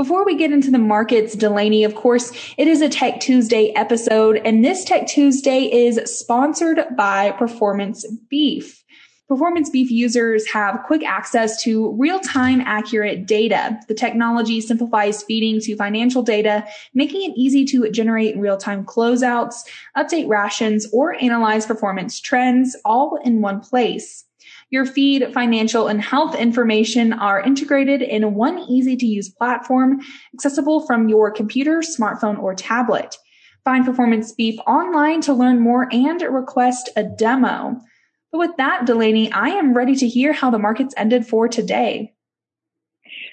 Before 0.01 0.25
we 0.25 0.35
get 0.35 0.51
into 0.51 0.71
the 0.71 0.79
markets, 0.79 1.35
Delaney, 1.35 1.83
of 1.83 1.93
course, 1.93 2.31
it 2.57 2.67
is 2.67 2.81
a 2.81 2.89
Tech 2.89 3.19
Tuesday 3.19 3.71
episode, 3.75 4.41
and 4.43 4.65
this 4.65 4.83
Tech 4.83 5.05
Tuesday 5.05 5.65
is 5.65 5.99
sponsored 6.05 6.79
by 6.97 7.29
Performance 7.33 8.03
Beef. 8.27 8.83
Performance 9.27 9.69
Beef 9.69 9.91
users 9.91 10.49
have 10.49 10.81
quick 10.87 11.03
access 11.03 11.61
to 11.61 11.95
real-time 11.99 12.61
accurate 12.61 13.27
data. 13.27 13.79
The 13.87 13.93
technology 13.93 14.59
simplifies 14.59 15.21
feeding 15.21 15.59
to 15.61 15.75
financial 15.75 16.23
data, 16.23 16.65
making 16.95 17.29
it 17.29 17.35
easy 17.37 17.63
to 17.65 17.87
generate 17.91 18.35
real-time 18.37 18.83
closeouts, 18.85 19.53
update 19.95 20.27
rations, 20.27 20.87
or 20.91 21.13
analyze 21.21 21.67
performance 21.67 22.19
trends 22.19 22.75
all 22.85 23.19
in 23.23 23.43
one 23.43 23.59
place. 23.59 24.25
Your 24.71 24.85
feed, 24.85 25.33
financial, 25.33 25.87
and 25.87 26.01
health 26.01 26.33
information 26.33 27.11
are 27.11 27.41
integrated 27.41 28.01
in 28.01 28.35
one 28.35 28.57
easy 28.57 28.95
to 28.95 29.05
use 29.05 29.29
platform 29.29 29.99
accessible 30.33 30.87
from 30.87 31.09
your 31.09 31.29
computer, 31.29 31.81
smartphone, 31.81 32.39
or 32.39 32.55
tablet. 32.55 33.17
Find 33.65 33.85
Performance 33.85 34.31
Beef 34.31 34.57
online 34.65 35.19
to 35.21 35.33
learn 35.33 35.59
more 35.59 35.87
and 35.91 36.21
request 36.21 36.89
a 36.95 37.03
demo. 37.03 37.79
But 38.31 38.39
with 38.39 38.57
that, 38.57 38.85
Delaney, 38.85 39.29
I 39.33 39.49
am 39.49 39.73
ready 39.73 39.95
to 39.95 40.07
hear 40.07 40.31
how 40.31 40.49
the 40.49 40.57
markets 40.57 40.93
ended 40.95 41.27
for 41.27 41.49
today. 41.49 42.13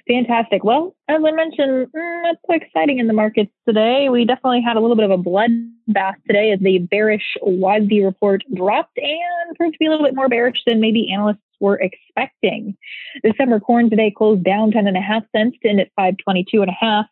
Fantastic. 0.07 0.64
Well, 0.64 0.95
as 1.09 1.21
I 1.25 1.31
mentioned, 1.33 1.88
mm, 1.95 2.23
not 2.23 2.37
so 2.47 2.55
exciting 2.55 2.99
in 2.99 3.07
the 3.07 3.12
markets 3.12 3.50
today. 3.67 4.09
We 4.09 4.25
definitely 4.25 4.62
had 4.62 4.76
a 4.76 4.81
little 4.81 4.97
bit 4.97 5.11
of 5.11 5.11
a 5.11 5.23
bloodbath 5.23 6.14
today 6.26 6.52
as 6.52 6.61
the 6.61 6.78
bearish 6.78 7.37
WASDE 7.43 8.05
report 8.05 8.43
dropped 8.55 8.97
and 8.99 9.57
proved 9.57 9.75
to 9.75 9.78
be 9.78 9.87
a 9.87 9.90
little 9.90 10.07
bit 10.07 10.14
more 10.14 10.28
bearish 10.28 10.62
than 10.67 10.81
maybe 10.81 11.11
analysts 11.12 11.38
were 11.61 11.81
expecting. 11.81 12.76
December 13.23 13.61
corn 13.61 13.90
today 13.90 14.12
closed 14.17 14.45
down 14.45 14.71
10 14.71 14.87
and 14.87 14.97
a 14.97 15.00
half 15.00 15.25
cents 15.35 15.59
to 15.62 15.69
end 15.69 15.81
at 15.81 15.90
522 15.97 16.62
and 16.62 16.71
a 16.71 16.75
half. 16.78 17.07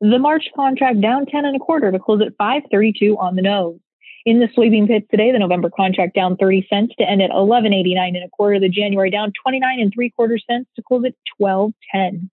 The 0.00 0.18
March 0.18 0.48
contract 0.54 1.00
down 1.00 1.26
10 1.26 1.44
and 1.44 1.56
a 1.56 1.58
quarter 1.58 1.90
to 1.90 1.98
close 1.98 2.20
at 2.20 2.36
532 2.38 3.16
on 3.18 3.36
the 3.36 3.42
nose. 3.42 3.78
In 4.28 4.40
the 4.40 4.48
soybean 4.48 4.86
pits 4.86 5.06
today, 5.10 5.32
the 5.32 5.38
November 5.38 5.70
contract 5.74 6.14
down 6.14 6.36
30 6.36 6.66
cents 6.68 6.94
to 6.98 7.10
end 7.10 7.22
at 7.22 7.30
11.89 7.30 8.08
and 8.08 8.16
a 8.18 8.28
quarter. 8.28 8.60
The 8.60 8.68
January 8.68 9.10
down 9.10 9.32
29 9.42 9.80
and 9.80 9.90
three 9.90 10.10
quarter 10.10 10.38
cents 10.38 10.68
to 10.76 10.82
close 10.82 11.06
at 11.06 11.14
12.10. 11.40 12.28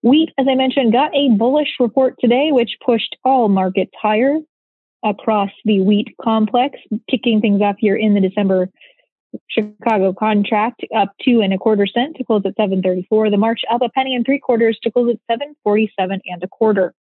Wheat, 0.00 0.30
as 0.38 0.46
I 0.48 0.54
mentioned, 0.54 0.94
got 0.94 1.14
a 1.14 1.28
bullish 1.28 1.74
report 1.80 2.14
today, 2.18 2.48
which 2.50 2.78
pushed 2.82 3.14
all 3.24 3.50
markets 3.50 3.90
higher 4.00 4.38
across 5.04 5.50
the 5.66 5.82
wheat 5.82 6.16
complex, 6.18 6.78
kicking 7.10 7.42
things 7.42 7.60
off 7.60 7.76
here 7.78 7.94
in 7.94 8.14
the 8.14 8.22
December 8.22 8.70
Chicago 9.50 10.14
contract 10.14 10.82
up 10.96 11.12
two 11.22 11.42
and 11.42 11.52
a 11.52 11.58
quarter 11.58 11.86
cent 11.86 12.16
to 12.16 12.24
close 12.24 12.40
at 12.46 12.56
734. 12.56 13.28
The 13.28 13.36
March 13.36 13.60
up 13.70 13.82
a 13.82 13.90
penny 13.90 14.14
and 14.14 14.24
three 14.24 14.38
quarters 14.38 14.78
to 14.82 14.90
close 14.90 15.10
at 15.10 15.20
747 15.30 16.22
and 16.24 16.42
a 16.42 16.48
quarter. 16.48 16.94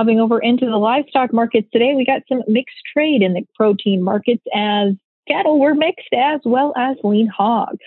Hopping 0.00 0.18
over 0.18 0.38
into 0.38 0.64
the 0.64 0.78
livestock 0.78 1.30
markets 1.30 1.68
today, 1.70 1.92
we 1.94 2.06
got 2.06 2.22
some 2.26 2.42
mixed 2.48 2.78
trade 2.90 3.20
in 3.20 3.34
the 3.34 3.46
protein 3.54 4.02
markets 4.02 4.42
as 4.56 4.94
cattle 5.28 5.60
were 5.60 5.74
mixed 5.74 6.14
as 6.16 6.40
well 6.42 6.72
as 6.74 6.96
lean 7.04 7.26
hogs. 7.26 7.84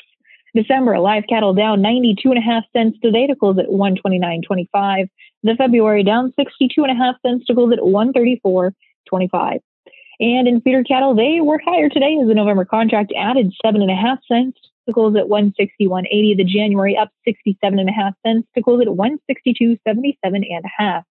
December 0.54 1.00
live 1.00 1.24
cattle 1.28 1.56
down 1.56 1.82
92 1.82 2.30
and 2.30 2.38
a 2.38 2.42
half 2.42 2.66
cents 2.72 3.00
to 3.02 3.36
close 3.40 3.58
at 3.58 3.66
129.25. 3.66 5.10
The 5.42 5.56
February 5.56 6.04
down 6.04 6.32
62 6.38 6.84
and 6.84 6.92
a 6.92 7.04
half 7.04 7.16
cents 7.26 7.48
to 7.48 7.56
close 7.56 7.74
at 7.74 7.80
134.25. 7.80 9.60
And 10.20 10.48
in 10.48 10.62
feeder 10.62 10.84
cattle, 10.84 11.16
they 11.16 11.42
were 11.42 11.60
higher 11.66 11.90
today 11.90 12.16
as 12.22 12.28
the 12.28 12.36
November 12.36 12.64
contract 12.64 13.12
added 13.18 13.52
seven 13.66 13.82
and 13.82 13.90
a 13.90 13.96
half 13.96 14.20
cents 14.32 14.60
to 14.88 14.94
close 14.94 15.16
at 15.16 15.26
161.80. 15.26 16.38
The 16.38 16.44
January 16.44 16.96
up 16.96 17.10
67 17.26 17.80
and 17.80 17.90
a 17.90 17.92
half 17.92 18.14
cents 18.24 18.48
to 18.54 18.62
close 18.62 18.82
at 18.82 18.88
162.77 18.88 20.16
and 20.24 20.44
a 20.64 20.70
half. 20.78 21.06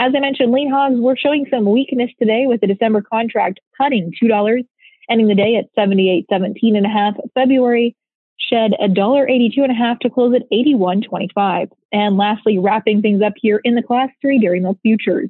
As 0.00 0.14
I 0.16 0.20
mentioned, 0.20 0.50
lean 0.50 0.70
hogs 0.70 0.98
were 0.98 1.14
showing 1.14 1.44
some 1.50 1.70
weakness 1.70 2.10
today 2.18 2.46
with 2.46 2.62
the 2.62 2.66
December 2.66 3.02
contract 3.02 3.60
cutting 3.76 4.14
$2, 4.20 4.66
ending 5.10 5.28
the 5.28 5.34
day 5.34 5.56
at 5.56 5.68
78.17 5.78 6.74
and 6.74 6.86
a 6.86 6.88
half. 6.88 7.16
February 7.34 7.94
shed 8.38 8.72
a 8.80 8.88
dollar 8.88 9.28
82 9.28 9.62
and 9.62 9.70
a 9.70 9.74
half 9.74 9.98
to 9.98 10.08
close 10.08 10.34
at 10.34 10.50
81.25. 10.50 11.70
And 11.92 12.16
lastly, 12.16 12.58
wrapping 12.58 13.02
things 13.02 13.20
up 13.20 13.34
here 13.36 13.60
in 13.62 13.74
the 13.74 13.82
class 13.82 14.08
three 14.22 14.38
dairy 14.38 14.60
milk 14.60 14.78
futures. 14.80 15.28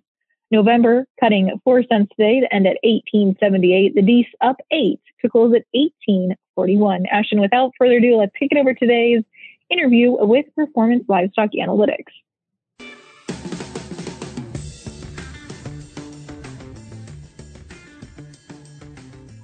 November 0.53 1.05
cutting 1.19 1.51
four 1.65 1.83
cents 1.83 2.13
today 2.17 2.39
to 2.39 2.55
end 2.55 2.69
at 2.69 2.79
1878. 2.85 3.97
The 3.97 4.03
Dees 4.03 4.27
up 4.41 4.59
eight 4.71 5.01
to 5.23 5.29
close 5.29 5.53
at 5.53 5.67
1841. 5.73 7.07
Ashton, 7.07 7.41
without 7.41 7.73
further 7.77 7.97
ado, 7.97 8.19
let's 8.19 8.37
kick 8.39 8.53
it 8.53 8.59
over 8.59 8.73
today's 8.75 9.25
interview 9.69 10.13
with 10.13 10.47
Performance 10.55 11.07
Livestock 11.09 11.51
Analytics. 11.59 12.13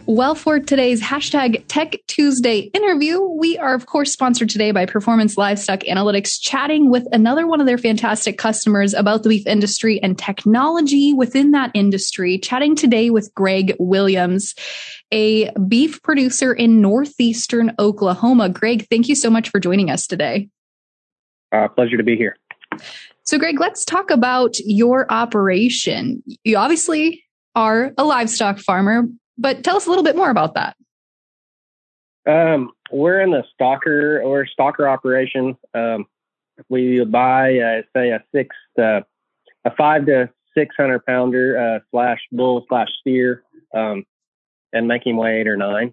Well, 0.09 0.37
for 0.37 0.61
today's 0.61 1.03
hashtag 1.03 1.65
Tech 1.67 1.97
Tuesday 2.07 2.71
interview, 2.73 3.21
we 3.21 3.59
are, 3.59 3.75
of 3.75 3.87
course, 3.87 4.13
sponsored 4.13 4.49
today 4.49 4.71
by 4.71 4.87
Performance 4.87 5.37
Livestock 5.37 5.81
Analytics, 5.81 6.41
chatting 6.41 6.91
with 6.91 7.09
another 7.11 7.45
one 7.49 7.61
of 7.61 7.67
their 7.67 7.77
fantastic 7.77 8.39
customers 8.39 8.95
about 8.95 9.25
the 9.25 9.31
beef 9.31 9.45
industry 9.49 10.01
and 10.01 10.17
technology 10.17 11.13
within 11.13 11.51
that 11.51 11.73
industry. 11.75 12.39
Chatting 12.39 12.77
today 12.77 13.11
with 13.11 13.35
Greg 13.35 13.75
Williams, 13.81 14.55
a 15.11 15.51
beef 15.67 16.01
producer 16.05 16.55
in 16.55 16.81
northeastern 16.81 17.75
Oklahoma. 17.81 18.49
Greg, 18.49 18.87
thank 18.89 19.09
you 19.09 19.17
so 19.17 19.29
much 19.29 19.49
for 19.49 19.59
joining 19.59 19.91
us 19.91 20.07
today. 20.07 20.49
Uh, 21.51 21.67
pleasure 21.67 21.97
to 21.97 22.05
be 22.05 22.15
here. 22.15 22.37
So, 23.25 23.39
Greg, 23.39 23.59
let's 23.59 23.85
talk 23.85 24.13
about 24.13 24.57
your 24.61 25.13
operation. 25.13 26.23
You 26.45 26.59
obviously 26.59 27.25
are 27.57 27.93
a 27.99 28.05
livestock 28.05 28.61
farmer, 28.61 29.09
but 29.39 29.65
tell 29.65 29.77
us 29.77 29.87
a 29.87 29.89
little 29.89 30.05
bit 30.05 30.17
more 30.17 30.31
about 30.31 30.55
that. 30.55 30.77
Um, 32.27 32.73
we're 32.91 33.21
in 33.21 33.31
the 33.31 33.45
stocker 33.59 34.25
or 34.25 34.47
stocker 34.47 34.91
operation. 34.91 35.57
Um, 35.75 36.07
we 36.69 37.05
buy, 37.05 37.59
uh, 37.59 37.83
say, 37.95 38.11
a 38.11 38.23
six, 38.33 38.57
uh, 38.79 39.03
a 39.65 39.71
five 39.77 40.07
to 40.07 40.31
six 40.57 40.75
hundred 40.77 41.05
pounder 41.07 41.59
uh, 41.59 41.79
slash 41.91 42.21
bull 42.33 42.65
slash 42.69 42.89
steer, 43.01 43.43
um, 43.75 44.05
and 44.73 44.89
make 44.89 45.07
him 45.07 45.17
weigh 45.17 45.41
eight 45.41 45.49
or 45.49 45.57
nine. 45.57 45.93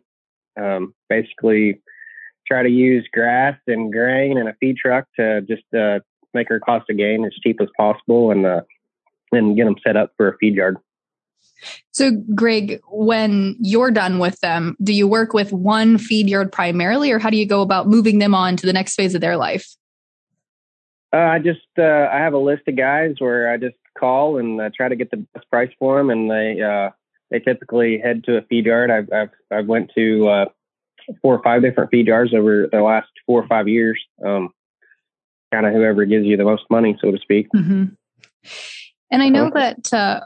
Um, 0.59 0.93
basically, 1.09 1.81
try 2.47 2.63
to 2.63 2.69
use 2.69 3.07
grass 3.13 3.57
and 3.67 3.91
grain 3.91 4.37
and 4.37 4.49
a 4.49 4.55
feed 4.59 4.77
truck 4.77 5.05
to 5.19 5.41
just 5.41 5.63
uh, 5.73 5.99
make 6.33 6.49
our 6.49 6.59
cost 6.59 6.89
of 6.89 6.97
gain 6.97 7.25
as 7.25 7.33
cheap 7.43 7.59
as 7.61 7.69
possible, 7.77 8.31
and 8.31 8.45
uh, 8.45 8.61
and 9.31 9.55
get 9.55 9.65
them 9.65 9.75
set 9.85 9.97
up 9.97 10.13
for 10.17 10.29
a 10.29 10.37
feed 10.37 10.55
yard. 10.55 10.77
So, 11.91 12.11
Greg, 12.35 12.81
when 12.91 13.55
you're 13.59 13.91
done 13.91 14.19
with 14.19 14.39
them, 14.41 14.75
do 14.83 14.93
you 14.93 15.07
work 15.07 15.33
with 15.33 15.53
one 15.53 15.97
feed 15.97 16.27
yard 16.27 16.51
primarily, 16.51 17.11
or 17.11 17.19
how 17.19 17.29
do 17.29 17.37
you 17.37 17.45
go 17.45 17.61
about 17.61 17.87
moving 17.87 18.19
them 18.19 18.35
on 18.35 18.57
to 18.57 18.65
the 18.65 18.73
next 18.73 18.95
phase 18.95 19.15
of 19.15 19.21
their 19.21 19.37
life? 19.37 19.67
Uh, 21.13 21.17
I 21.17 21.39
just 21.39 21.61
uh, 21.77 22.09
I 22.11 22.17
have 22.17 22.33
a 22.33 22.39
list 22.39 22.63
of 22.67 22.75
guys 22.75 23.15
where 23.19 23.51
I 23.51 23.57
just 23.57 23.75
call 23.97 24.39
and 24.39 24.59
uh, 24.59 24.71
try 24.75 24.89
to 24.89 24.95
get 24.95 25.11
the 25.11 25.17
best 25.33 25.49
price 25.49 25.71
for 25.77 25.97
them, 25.97 26.09
and 26.09 26.29
they 26.29 26.61
uh, 26.61 26.89
they 27.29 27.39
typically 27.39 27.99
head 27.99 28.23
to 28.25 28.37
a 28.37 28.41
feed 28.41 28.65
yard. 28.65 28.89
I've 28.89 29.11
I've, 29.13 29.29
I've 29.51 29.67
went 29.67 29.91
to 29.95 30.27
uh, 30.27 30.45
four 31.21 31.35
or 31.35 31.43
five 31.43 31.61
different 31.61 31.91
feed 31.91 32.07
yards 32.07 32.33
over 32.33 32.67
the 32.71 32.81
last 32.81 33.09
four 33.27 33.43
or 33.43 33.47
five 33.47 33.67
years. 33.67 34.03
Um, 34.25 34.49
kind 35.53 35.67
of 35.67 35.73
whoever 35.73 36.05
gives 36.05 36.25
you 36.25 36.35
the 36.35 36.43
most 36.43 36.63
money, 36.71 36.97
so 36.99 37.11
to 37.11 37.19
speak. 37.19 37.47
Mm-hmm. 37.55 37.85
And 39.13 39.21
I 39.21 39.29
know 39.29 39.51
that 39.53 39.93
uh, 39.93 40.21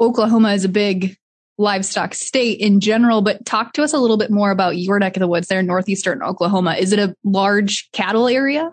Oklahoma 0.00 0.54
is 0.54 0.64
a 0.64 0.68
big 0.70 1.14
livestock 1.58 2.14
state 2.14 2.58
in 2.58 2.80
general, 2.80 3.20
but 3.20 3.44
talk 3.44 3.74
to 3.74 3.82
us 3.82 3.92
a 3.92 3.98
little 3.98 4.16
bit 4.16 4.30
more 4.30 4.50
about 4.50 4.78
your 4.78 4.98
neck 4.98 5.14
of 5.14 5.20
the 5.20 5.28
woods 5.28 5.48
there 5.48 5.60
in 5.60 5.66
northeastern 5.66 6.22
Oklahoma. 6.22 6.76
Is 6.78 6.94
it 6.94 6.98
a 6.98 7.14
large 7.22 7.90
cattle 7.92 8.28
area? 8.28 8.72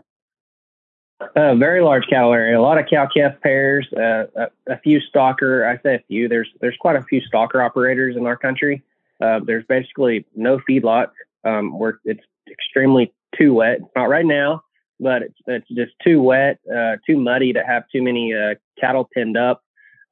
A 1.36 1.54
very 1.58 1.82
large 1.82 2.06
cattle 2.10 2.32
area. 2.32 2.58
A 2.58 2.62
lot 2.62 2.78
of 2.78 2.86
cow 2.90 3.10
calf 3.14 3.34
pairs. 3.44 3.86
Uh, 3.92 4.28
a, 4.38 4.74
a, 4.74 4.80
few 4.80 5.02
stocker. 5.14 5.68
I 5.68 5.82
say 5.84 5.96
a 5.96 6.04
few. 6.08 6.30
There's 6.30 6.50
there's 6.62 6.78
quite 6.80 6.96
a 6.96 7.02
few 7.02 7.22
stocker 7.22 7.62
operators 7.62 8.16
in 8.16 8.26
our 8.26 8.38
country. 8.38 8.82
Uh, 9.20 9.42
there's 9.46 9.66
basically 9.66 10.26
no 10.34 10.60
feedlots. 10.60 11.12
Um, 11.44 11.78
where 11.78 12.00
it's 12.06 12.24
extremely 12.50 13.14
too 13.38 13.56
wet. 13.56 13.80
Not 13.98 14.06
right 14.06 14.26
now, 14.26 14.64
but 15.00 15.22
it's, 15.22 15.40
it's 15.46 15.68
just 15.70 15.94
too 16.04 16.22
wet, 16.22 16.60
uh, 16.74 16.98
too 17.06 17.18
muddy 17.18 17.54
to 17.54 17.64
have 17.64 17.84
too 17.92 18.02
many 18.02 18.34
uh, 18.34 18.56
cattle 18.80 19.08
pinned 19.14 19.38
up. 19.38 19.64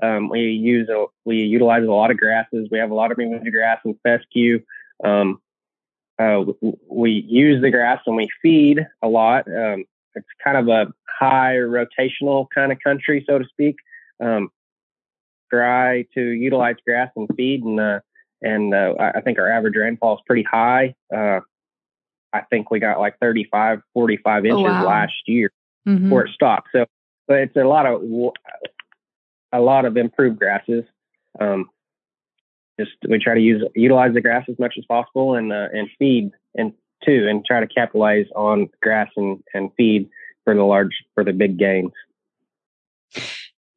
Um, 0.01 0.29
we 0.29 0.41
use 0.41 0.89
a, 0.89 1.05
we 1.23 1.37
utilize 1.37 1.83
a 1.83 1.91
lot 1.91 2.11
of 2.11 2.17
grasses. 2.17 2.67
We 2.71 2.79
have 2.79 2.91
a 2.91 2.95
lot 2.95 3.11
of 3.11 3.17
Bermuda 3.17 3.49
grass 3.49 3.79
and 3.85 3.95
fescue. 4.03 4.61
Um, 5.03 5.41
uh, 6.19 6.43
we 6.89 7.11
use 7.11 7.61
the 7.61 7.71
grass 7.71 8.01
and 8.05 8.15
we 8.15 8.29
feed 8.41 8.85
a 9.01 9.07
lot. 9.07 9.47
Um, 9.47 9.85
it's 10.15 10.27
kind 10.43 10.57
of 10.57 10.67
a 10.67 10.93
high 11.19 11.55
rotational 11.55 12.47
kind 12.53 12.71
of 12.71 12.79
country, 12.79 13.23
so 13.27 13.39
to 13.39 13.45
speak. 13.45 13.75
Um, 14.23 14.49
try 15.51 16.05
to 16.13 16.21
utilize 16.21 16.75
grass 16.85 17.11
and 17.15 17.27
feed, 17.35 17.63
and 17.63 17.79
uh, 17.79 17.99
and 18.41 18.73
uh, 18.73 18.93
I 18.97 19.21
think 19.21 19.39
our 19.39 19.51
average 19.51 19.75
rainfall 19.75 20.15
is 20.15 20.21
pretty 20.25 20.43
high. 20.43 20.95
I 22.35 22.41
think 22.49 22.71
we 22.71 22.79
got 22.79 22.99
like 22.99 23.17
35, 23.19 23.81
45 23.93 24.45
inches 24.45 24.59
oh, 24.59 24.63
wow. 24.63 24.85
last 24.85 25.13
year 25.25 25.51
mm-hmm. 25.87 26.09
for 26.09 26.25
it 26.25 26.31
stopped. 26.33 26.69
So, 26.71 26.85
but 27.27 27.37
it's 27.37 27.55
a 27.55 27.63
lot 27.63 27.85
of 27.85 28.01
a 29.51 29.59
lot 29.59 29.85
of 29.85 29.97
improved 29.97 30.39
grasses. 30.39 30.83
Um, 31.39 31.69
just 32.79 32.91
we 33.07 33.19
try 33.19 33.35
to 33.35 33.41
use 33.41 33.63
utilize 33.75 34.13
the 34.13 34.21
grass 34.21 34.45
as 34.49 34.59
much 34.59 34.75
as 34.77 34.85
possible 34.85 35.35
and 35.35 35.51
uh, 35.51 35.67
and 35.73 35.89
feed 35.97 36.31
and 36.55 36.73
too 37.05 37.27
and 37.29 37.45
try 37.45 37.59
to 37.59 37.67
capitalize 37.67 38.25
on 38.35 38.69
grass 38.81 39.09
and 39.15 39.41
and 39.53 39.71
feed 39.77 40.09
for 40.43 40.53
the 40.53 40.63
large 40.63 41.03
for 41.13 41.23
the 41.23 41.33
big 41.33 41.57
gains. 41.57 41.91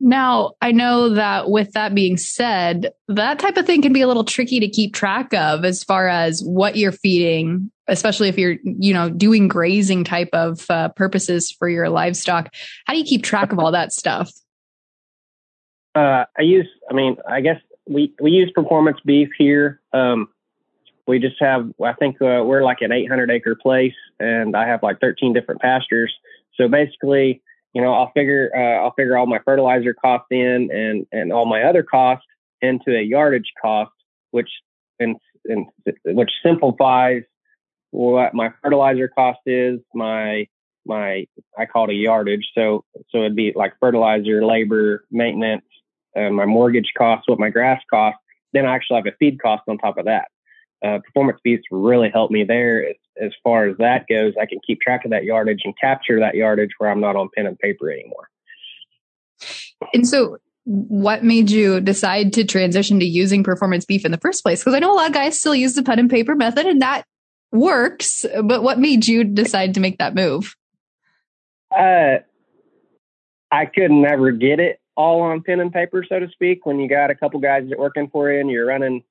Now, 0.01 0.53
I 0.63 0.71
know 0.71 1.11
that 1.11 1.51
with 1.51 1.73
that 1.73 1.95
being 1.95 2.17
said, 2.17 2.93
that 3.09 3.41
type 3.41 3.57
of 3.57 3.67
thing 3.67 3.83
can 3.83 3.93
be 3.93 4.01
a 4.01 4.07
little 4.07 4.25
tricky 4.25 4.61
to 4.61 4.69
keep 4.69 4.95
track 4.95 5.35
of 5.35 5.65
as 5.65 5.83
far 5.83 6.07
as 6.07 6.41
what 6.45 6.77
you're 6.77 6.93
feeding, 6.93 7.71
especially 7.89 8.29
if 8.29 8.39
you're, 8.39 8.57
you 8.63 8.95
know, 8.95 9.11
doing 9.11 9.49
grazing 9.49 10.05
type 10.05 10.29
of 10.33 10.65
uh, 10.71 10.91
purposes 10.91 11.51
for 11.51 11.69
your 11.69 11.89
livestock. 11.89 12.55
How 12.87 12.93
do 12.93 13.01
you 13.01 13.05
keep 13.05 13.25
track 13.25 13.53
of 13.53 13.59
all 13.59 13.73
that 13.73 13.93
stuff? 13.93 14.31
Uh, 15.97 16.25
I 16.39 16.43
use, 16.43 16.69
I 16.89 16.95
mean, 16.95 17.17
I 17.29 17.41
guess 17.41 17.61
we, 17.89 18.15
we 18.21 18.31
use 18.31 18.53
performance 18.55 18.99
beef 19.05 19.31
here. 19.37 19.81
Um, 19.93 20.29
we 21.09 21.19
just 21.19 21.37
have, 21.41 21.73
I 21.85 21.95
think 21.95 22.23
uh, 22.23 22.45
we're 22.45 22.63
like 22.63 22.83
an 22.83 22.93
800 22.93 23.33
acre 23.33 23.57
place 23.57 23.95
and 24.21 24.55
I 24.55 24.69
have 24.69 24.83
like 24.85 25.01
13 25.01 25.33
different 25.33 25.61
pastures. 25.61 26.15
So 26.55 26.69
basically, 26.69 27.43
you 27.79 27.85
know, 27.85 27.95
I'll 27.95 28.11
figure 28.11 28.51
uh, 28.57 28.83
I'll 28.83 28.95
figure 28.95 29.17
all 29.17 29.29
my 29.29 29.39
fertilizer 29.45 29.95
costs 29.95 30.27
in 30.33 30.69
and 30.73 31.07
and 31.13 31.33
all 31.33 31.47
my 31.47 31.63
other 31.63 31.85
costs 31.85 32.27
into 32.61 32.91
a 32.91 33.01
yardage 33.01 33.53
cost, 33.63 33.93
which 34.33 34.51
and, 34.99 35.15
and 35.45 35.67
which 36.05 36.33
simplifies 36.45 37.23
what 37.93 38.35
my 38.35 38.51
fertilizer 38.61 39.07
cost 39.07 39.39
is, 39.47 39.79
my 39.95 40.49
my 40.87 41.29
I 41.57 41.67
call 41.67 41.85
it 41.85 41.93
a 41.93 41.95
yardage. 41.95 42.49
So 42.53 42.85
so 43.11 43.19
it'd 43.19 43.37
be 43.37 43.53
like 43.55 43.75
fertilizer, 43.79 44.45
labor, 44.45 45.05
maintenance, 45.13 45.63
uh, 46.17 46.31
my 46.31 46.47
mortgage 46.47 46.91
costs, 46.99 47.29
what 47.29 47.39
my 47.39 47.51
grass 47.51 47.81
costs, 47.89 48.19
then 48.55 48.67
I 48.67 48.75
actually 48.75 48.97
have 48.97 49.07
a 49.07 49.17
feed 49.21 49.41
cost 49.41 49.63
on 49.69 49.79
top 49.79 49.99
of 49.99 50.07
that. 50.07 50.27
Uh, 50.85 50.99
performance 50.99 51.39
beefs 51.45 51.63
really 51.71 52.11
help 52.11 52.33
me 52.33 52.43
there 52.43 52.93
as 53.21 53.33
far 53.43 53.67
as 53.67 53.77
that 53.79 54.07
goes. 54.09 54.35
I 54.41 54.47
can 54.47 54.59
keep 54.67 54.81
track 54.81 55.05
of 55.05 55.11
that 55.11 55.25
yardage 55.25 55.61
and 55.65 55.75
capture 55.81 56.21
that 56.21 56.35
yardage 56.35 56.71
where 56.79 56.91
I'm 56.91 57.01
not 57.01 57.17
on 57.17 57.29
pen 57.35 57.47
and 57.47 57.59
paper 57.59 57.91
anymore. 57.91 58.29
And 59.95 60.07
so, 60.07 60.39
what 60.65 61.25
made 61.25 61.51
you 61.51 61.81
decide 61.81 62.33
to 62.35 62.45
transition 62.45 63.01
to 63.01 63.07
using 63.07 63.43
performance 63.43 63.85
beef 63.85 64.05
in 64.05 64.13
the 64.13 64.19
first 64.19 64.43
place? 64.43 64.61
Because 64.61 64.75
I 64.75 64.81
know 64.81 64.93
a 64.93 64.97
lot 64.97 65.07
of 65.07 65.15
guys 65.15 65.39
still 65.39 65.55
use 65.55 65.75
the 65.75 65.83
pen 65.83 65.99
and 65.99 66.11
paper 66.11 66.35
method, 66.35 66.67
and 66.67 66.83
that 66.83 67.05
works. 67.53 68.27
But 68.43 68.63
what 68.63 68.79
made 68.79 69.07
you 69.07 69.25
decide 69.25 69.75
to 69.75 69.81
make 69.81 69.99
that 69.99 70.15
move? 70.15 70.55
Uh, 71.75 72.19
I 73.51 73.67
could 73.67 73.91
never 73.91 74.31
get 74.33 74.61
it 74.61 74.81
all 74.97 75.23
on 75.23 75.43
pen 75.43 75.61
and 75.61 75.73
paper, 75.73 76.05
so 76.07 76.19
to 76.19 76.29
speak. 76.29 76.67
When 76.67 76.79
you 76.81 76.89
got 76.89 77.11
a 77.11 77.15
couple 77.15 77.41
guys 77.41 77.69
that 77.69 77.79
working 77.79 78.09
for 78.11 78.31
you 78.31 78.41
and 78.41 78.51
you're 78.51 78.67
running, 78.67 79.03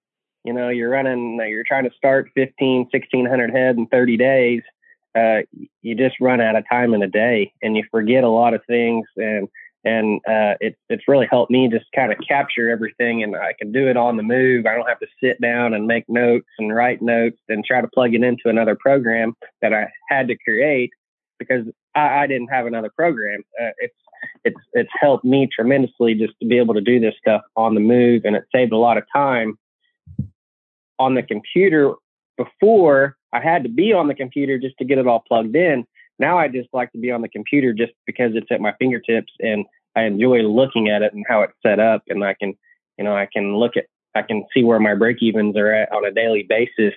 you 0.47 0.53
know, 0.53 0.69
you're 0.69 0.89
running, 0.89 1.37
you're 1.49 1.65
trying 1.65 1.83
to 1.83 1.95
start 1.97 2.31
15, 2.33 2.87
1600 2.89 3.51
head 3.51 3.75
in 3.75 3.85
30 3.87 4.15
days. 4.15 4.61
Uh, 5.13 5.39
you 5.81 5.93
just 5.93 6.15
run 6.21 6.39
out 6.39 6.55
of 6.55 6.63
time 6.69 6.93
in 6.93 7.03
a 7.03 7.07
day 7.07 7.51
and 7.61 7.75
you 7.75 7.83
forget 7.91 8.23
a 8.23 8.29
lot 8.29 8.53
of 8.53 8.61
things. 8.65 9.05
And, 9.17 9.49
and, 9.83 10.21
uh, 10.25 10.55
it's, 10.61 10.77
it's 10.87 11.05
really 11.05 11.27
helped 11.29 11.51
me 11.51 11.67
just 11.67 11.87
kind 11.93 12.13
of 12.13 12.17
capture 12.25 12.69
everything 12.69 13.23
and 13.23 13.35
I 13.35 13.55
can 13.59 13.73
do 13.73 13.89
it 13.89 13.97
on 13.97 14.15
the 14.15 14.23
move. 14.23 14.65
I 14.65 14.75
don't 14.75 14.87
have 14.87 15.01
to 15.01 15.07
sit 15.21 15.41
down 15.41 15.73
and 15.73 15.85
make 15.85 16.05
notes 16.07 16.47
and 16.59 16.73
write 16.73 17.01
notes 17.01 17.39
and 17.49 17.65
try 17.65 17.81
to 17.81 17.87
plug 17.89 18.13
it 18.13 18.23
into 18.23 18.47
another 18.47 18.77
program 18.79 19.33
that 19.61 19.73
I 19.73 19.91
had 20.07 20.29
to 20.29 20.37
create 20.37 20.91
because 21.39 21.65
I, 21.93 22.19
I 22.23 22.27
didn't 22.27 22.47
have 22.53 22.67
another 22.67 22.91
program. 22.95 23.41
Uh, 23.61 23.71
it's, 23.79 23.95
it's 24.45 24.59
it's 24.73 24.89
helped 24.99 25.25
me 25.25 25.47
tremendously 25.53 26.15
just 26.15 26.33
to 26.41 26.47
be 26.47 26.57
able 26.57 26.73
to 26.73 26.81
do 26.81 26.99
this 26.99 27.13
stuff 27.19 27.41
on 27.55 27.75
the 27.75 27.79
move 27.79 28.23
and 28.25 28.35
it 28.35 28.45
saved 28.51 28.71
a 28.71 28.77
lot 28.77 28.97
of 28.97 29.03
time 29.13 29.57
on 30.99 31.15
the 31.15 31.23
computer 31.23 31.93
before 32.37 33.17
I 33.33 33.41
had 33.41 33.63
to 33.63 33.69
be 33.69 33.93
on 33.93 34.07
the 34.07 34.15
computer 34.15 34.57
just 34.57 34.77
to 34.77 34.85
get 34.85 34.97
it 34.97 35.07
all 35.07 35.23
plugged 35.27 35.55
in. 35.55 35.85
Now 36.19 36.37
I 36.37 36.47
just 36.47 36.69
like 36.73 36.91
to 36.93 36.97
be 36.97 37.11
on 37.11 37.21
the 37.21 37.29
computer 37.29 37.73
just 37.73 37.93
because 38.05 38.31
it's 38.35 38.51
at 38.51 38.61
my 38.61 38.73
fingertips 38.79 39.33
and 39.39 39.65
I 39.95 40.03
enjoy 40.03 40.39
looking 40.39 40.89
at 40.89 41.01
it 41.01 41.13
and 41.13 41.25
how 41.27 41.41
it's 41.41 41.53
set 41.63 41.79
up 41.79 42.03
and 42.07 42.23
I 42.23 42.33
can 42.33 42.53
you 42.97 43.03
know 43.03 43.15
I 43.15 43.27
can 43.31 43.55
look 43.55 43.77
at 43.77 43.85
I 44.15 44.23
can 44.23 44.45
see 44.53 44.63
where 44.63 44.79
my 44.79 44.95
break 44.95 45.17
evens 45.21 45.55
are 45.57 45.71
at 45.71 45.91
on 45.91 46.05
a 46.05 46.11
daily 46.11 46.43
basis 46.47 46.93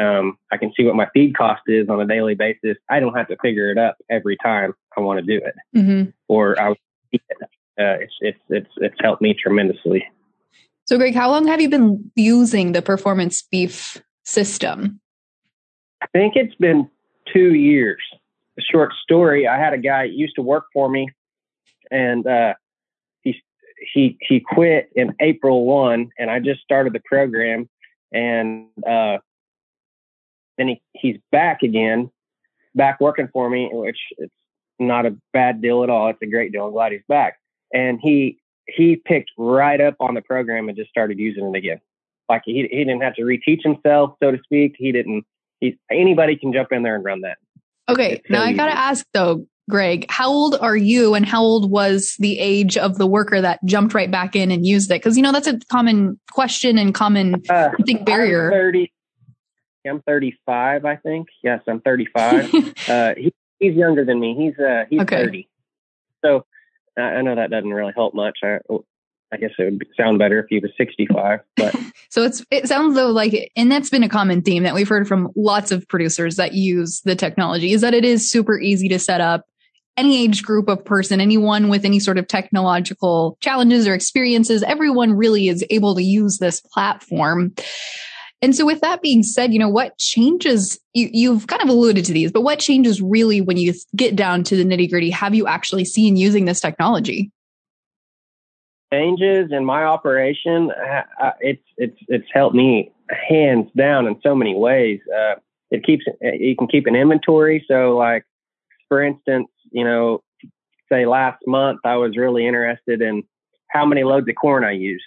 um, 0.00 0.38
I 0.50 0.56
can 0.56 0.72
see 0.76 0.84
what 0.84 0.96
my 0.96 1.08
feed 1.12 1.36
cost 1.36 1.62
is 1.66 1.88
on 1.88 2.00
a 2.00 2.06
daily 2.06 2.34
basis. 2.34 2.76
I 2.88 3.00
don't 3.00 3.14
have 3.14 3.28
to 3.28 3.36
figure 3.42 3.70
it 3.70 3.78
up 3.78 3.96
every 4.08 4.36
time 4.42 4.72
I 4.96 5.00
want 5.00 5.20
to 5.20 5.26
do 5.26 5.44
it, 5.44 5.54
mm-hmm. 5.76 6.10
or 6.28 6.60
I. 6.60 6.70
Uh, 7.78 7.96
it's 7.98 8.12
it's 8.20 8.38
it's 8.48 8.70
it's 8.76 8.96
helped 9.00 9.22
me 9.22 9.34
tremendously. 9.34 10.06
So, 10.90 10.98
Greg, 10.98 11.14
how 11.14 11.30
long 11.30 11.46
have 11.46 11.60
you 11.60 11.68
been 11.68 12.10
using 12.16 12.72
the 12.72 12.82
performance 12.82 13.42
beef 13.42 14.02
system? 14.24 15.00
I 16.02 16.08
think 16.12 16.34
it's 16.34 16.56
been 16.56 16.90
two 17.32 17.54
years. 17.54 18.02
A 18.58 18.60
short 18.60 18.92
story. 19.00 19.46
I 19.46 19.56
had 19.56 19.72
a 19.72 19.78
guy 19.78 20.02
used 20.02 20.34
to 20.34 20.42
work 20.42 20.64
for 20.72 20.88
me, 20.88 21.08
and 21.92 22.26
uh, 22.26 22.54
he 23.22 23.40
he 23.94 24.18
he 24.20 24.40
quit 24.40 24.90
in 24.96 25.14
April 25.20 25.64
one, 25.64 26.10
and 26.18 26.28
I 26.28 26.40
just 26.40 26.60
started 26.62 26.92
the 26.92 27.02
program, 27.04 27.68
and 28.12 28.66
uh, 28.84 29.18
then 30.58 30.66
he, 30.66 30.82
he's 30.94 31.18
back 31.30 31.62
again, 31.62 32.10
back 32.74 33.00
working 33.00 33.28
for 33.32 33.48
me, 33.48 33.70
which 33.72 33.98
it's 34.18 34.34
not 34.80 35.06
a 35.06 35.16
bad 35.32 35.62
deal 35.62 35.84
at 35.84 35.88
all. 35.88 36.08
It's 36.10 36.18
a 36.20 36.26
great 36.26 36.50
deal. 36.50 36.66
I'm 36.66 36.72
glad 36.72 36.90
he's 36.90 37.02
back. 37.08 37.36
And 37.72 38.00
he 38.02 38.39
he 38.76 38.96
picked 38.96 39.30
right 39.36 39.80
up 39.80 39.96
on 40.00 40.14
the 40.14 40.22
program 40.22 40.68
and 40.68 40.76
just 40.76 40.90
started 40.90 41.18
using 41.18 41.46
it 41.46 41.56
again. 41.56 41.80
Like 42.28 42.42
he 42.44 42.66
he 42.70 42.84
didn't 42.84 43.00
have 43.02 43.14
to 43.14 43.22
reteach 43.22 43.62
himself, 43.62 44.16
so 44.22 44.30
to 44.30 44.38
speak. 44.44 44.76
He 44.78 44.92
didn't. 44.92 45.24
He 45.60 45.78
anybody 45.90 46.36
can 46.36 46.52
jump 46.52 46.72
in 46.72 46.82
there 46.82 46.94
and 46.94 47.04
run 47.04 47.22
that. 47.22 47.38
Okay, 47.88 48.22
now 48.28 48.42
I 48.42 48.52
gotta 48.52 48.76
ask 48.76 49.04
though, 49.12 49.46
Greg, 49.68 50.06
how 50.08 50.30
old 50.30 50.56
are 50.60 50.76
you, 50.76 51.14
and 51.14 51.26
how 51.26 51.42
old 51.42 51.70
was 51.70 52.14
the 52.20 52.38
age 52.38 52.76
of 52.76 52.98
the 52.98 53.06
worker 53.06 53.40
that 53.40 53.58
jumped 53.64 53.94
right 53.94 54.10
back 54.10 54.36
in 54.36 54.52
and 54.52 54.64
used 54.64 54.90
it? 54.90 54.94
Because 55.02 55.16
you 55.16 55.22
know 55.22 55.32
that's 55.32 55.48
a 55.48 55.58
common 55.70 56.20
question 56.30 56.78
and 56.78 56.94
common 56.94 57.42
uh, 57.48 57.70
I 57.76 57.82
think 57.82 58.06
barrier. 58.06 58.46
I'm 58.46 58.52
Thirty. 58.52 58.92
I'm 59.88 60.02
35, 60.02 60.84
I 60.84 60.96
think. 60.96 61.28
Yes, 61.42 61.62
I'm 61.66 61.80
35. 61.80 62.54
uh, 62.88 63.14
he, 63.16 63.32
he's 63.58 63.74
younger 63.74 64.04
than 64.04 64.20
me. 64.20 64.36
He's 64.38 64.62
uh, 64.62 64.84
he's 64.90 65.00
okay. 65.00 65.24
30. 65.24 65.48
I 67.00 67.22
know 67.22 67.34
that 67.34 67.50
doesn't 67.50 67.72
really 67.72 67.92
help 67.94 68.14
much. 68.14 68.38
I, 68.42 68.58
I 69.32 69.36
guess 69.36 69.50
it 69.58 69.64
would 69.64 69.86
sound 69.96 70.18
better 70.18 70.40
if 70.40 70.46
he 70.48 70.58
was 70.58 70.72
65. 70.76 71.40
But 71.56 71.76
so 72.08 72.22
it's 72.22 72.44
it 72.50 72.68
sounds 72.68 72.94
though 72.96 73.10
like, 73.10 73.52
and 73.56 73.70
that's 73.70 73.90
been 73.90 74.02
a 74.02 74.08
common 74.08 74.42
theme 74.42 74.64
that 74.64 74.74
we've 74.74 74.88
heard 74.88 75.06
from 75.06 75.30
lots 75.36 75.70
of 75.70 75.86
producers 75.88 76.36
that 76.36 76.54
use 76.54 77.00
the 77.02 77.14
technology 77.14 77.72
is 77.72 77.80
that 77.80 77.94
it 77.94 78.04
is 78.04 78.30
super 78.30 78.58
easy 78.58 78.88
to 78.88 78.98
set 78.98 79.20
up. 79.20 79.46
Any 79.96 80.22
age 80.22 80.42
group 80.42 80.68
of 80.68 80.84
person, 80.84 81.20
anyone 81.20 81.68
with 81.68 81.84
any 81.84 82.00
sort 82.00 82.16
of 82.16 82.26
technological 82.26 83.36
challenges 83.40 83.86
or 83.86 83.92
experiences, 83.92 84.62
everyone 84.62 85.12
really 85.12 85.48
is 85.48 85.64
able 85.68 85.94
to 85.94 86.02
use 86.02 86.38
this 86.38 86.60
platform. 86.60 87.54
And 88.42 88.56
so 88.56 88.64
with 88.64 88.80
that 88.80 89.02
being 89.02 89.22
said, 89.22 89.52
you 89.52 89.58
know, 89.58 89.68
what 89.68 89.98
changes 89.98 90.78
you, 90.94 91.10
you've 91.12 91.46
kind 91.46 91.62
of 91.62 91.68
alluded 91.68 92.04
to 92.06 92.12
these, 92.12 92.32
but 92.32 92.40
what 92.40 92.58
changes 92.58 93.02
really 93.02 93.40
when 93.40 93.58
you 93.58 93.74
get 93.94 94.16
down 94.16 94.44
to 94.44 94.56
the 94.56 94.64
nitty 94.64 94.88
gritty 94.90 95.10
have 95.10 95.34
you 95.34 95.46
actually 95.46 95.84
seen 95.84 96.16
using 96.16 96.46
this 96.46 96.60
technology? 96.60 97.30
Changes 98.92 99.52
in 99.52 99.64
my 99.64 99.84
operation, 99.84 100.70
uh, 100.72 101.02
uh 101.22 101.30
it's 101.40 101.62
it's 101.76 101.96
it's 102.08 102.26
helped 102.32 102.56
me 102.56 102.90
hands 103.28 103.70
down 103.76 104.06
in 104.06 104.18
so 104.22 104.34
many 104.34 104.56
ways. 104.56 105.00
Uh, 105.16 105.34
it 105.70 105.84
keeps 105.84 106.04
you 106.20 106.56
can 106.56 106.66
keep 106.66 106.86
an 106.86 106.96
inventory. 106.96 107.64
So, 107.68 107.96
like 107.96 108.24
for 108.88 109.02
instance, 109.02 109.48
you 109.70 109.84
know, 109.84 110.22
say 110.90 111.06
last 111.06 111.40
month 111.46 111.80
I 111.84 111.96
was 111.96 112.16
really 112.16 112.46
interested 112.46 113.00
in 113.00 113.22
how 113.68 113.86
many 113.86 114.02
loads 114.02 114.28
of 114.28 114.34
corn 114.34 114.64
I 114.64 114.72
used. 114.72 115.04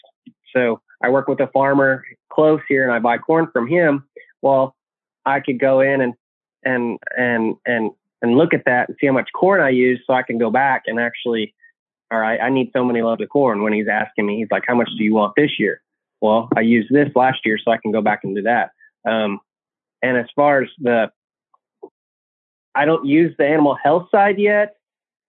So 0.56 0.80
I 1.02 1.10
work 1.10 1.28
with 1.28 1.40
a 1.40 1.48
farmer 1.48 2.04
close 2.32 2.62
here 2.68 2.84
and 2.84 2.92
I 2.92 3.00
buy 3.00 3.18
corn 3.18 3.48
from 3.52 3.68
him, 3.68 4.06
well, 4.42 4.76
I 5.26 5.40
could 5.40 5.60
go 5.60 5.80
in 5.82 6.02
and 6.02 6.14
and 6.64 7.00
and 7.18 7.56
and 7.66 7.92
and 8.22 8.38
look 8.38 8.54
at 8.54 8.66
that 8.66 8.90
and 8.90 8.98
see 9.00 9.08
how 9.08 9.14
much 9.14 9.30
corn 9.34 9.62
I 9.62 9.70
use, 9.70 10.02
so 10.06 10.14
I 10.14 10.24
can 10.24 10.38
go 10.38 10.50
back 10.50 10.84
and 10.88 11.00
actually, 11.00 11.54
all 12.12 12.20
right, 12.20 12.40
I 12.42 12.50
need 12.50 12.72
so 12.74 12.86
many 12.86 13.02
loads 13.02 13.22
of 13.22 13.30
corn. 13.30 13.64
When 13.64 13.74
he's 13.74 13.88
asking 13.88 14.26
me, 14.26 14.38
he's 14.38 14.48
like, 14.52 14.64
how 14.68 14.76
much 14.76 14.90
do 14.98 15.04
you 15.04 15.14
want 15.14 15.34
this 15.36 15.60
year? 15.60 15.82
Well, 16.22 16.48
I 16.56 16.62
used 16.62 16.90
this 16.90 17.10
last 17.16 17.40
year, 17.46 17.58
so 17.58 17.72
I 17.72 17.78
can 17.78 17.92
go 17.92 18.02
back 18.02 18.22
and 18.24 18.36
do 18.36 18.44
that. 18.44 18.72
Um, 19.06 19.40
and 20.02 20.18
as 20.18 20.28
far 20.36 20.62
as 20.62 20.70
the, 20.80 21.12
I 22.76 22.86
don't 22.86 23.06
use 23.06 23.36
the 23.38 23.46
animal 23.46 23.76
health 23.82 24.08
side 24.10 24.40
yet. 24.40 24.76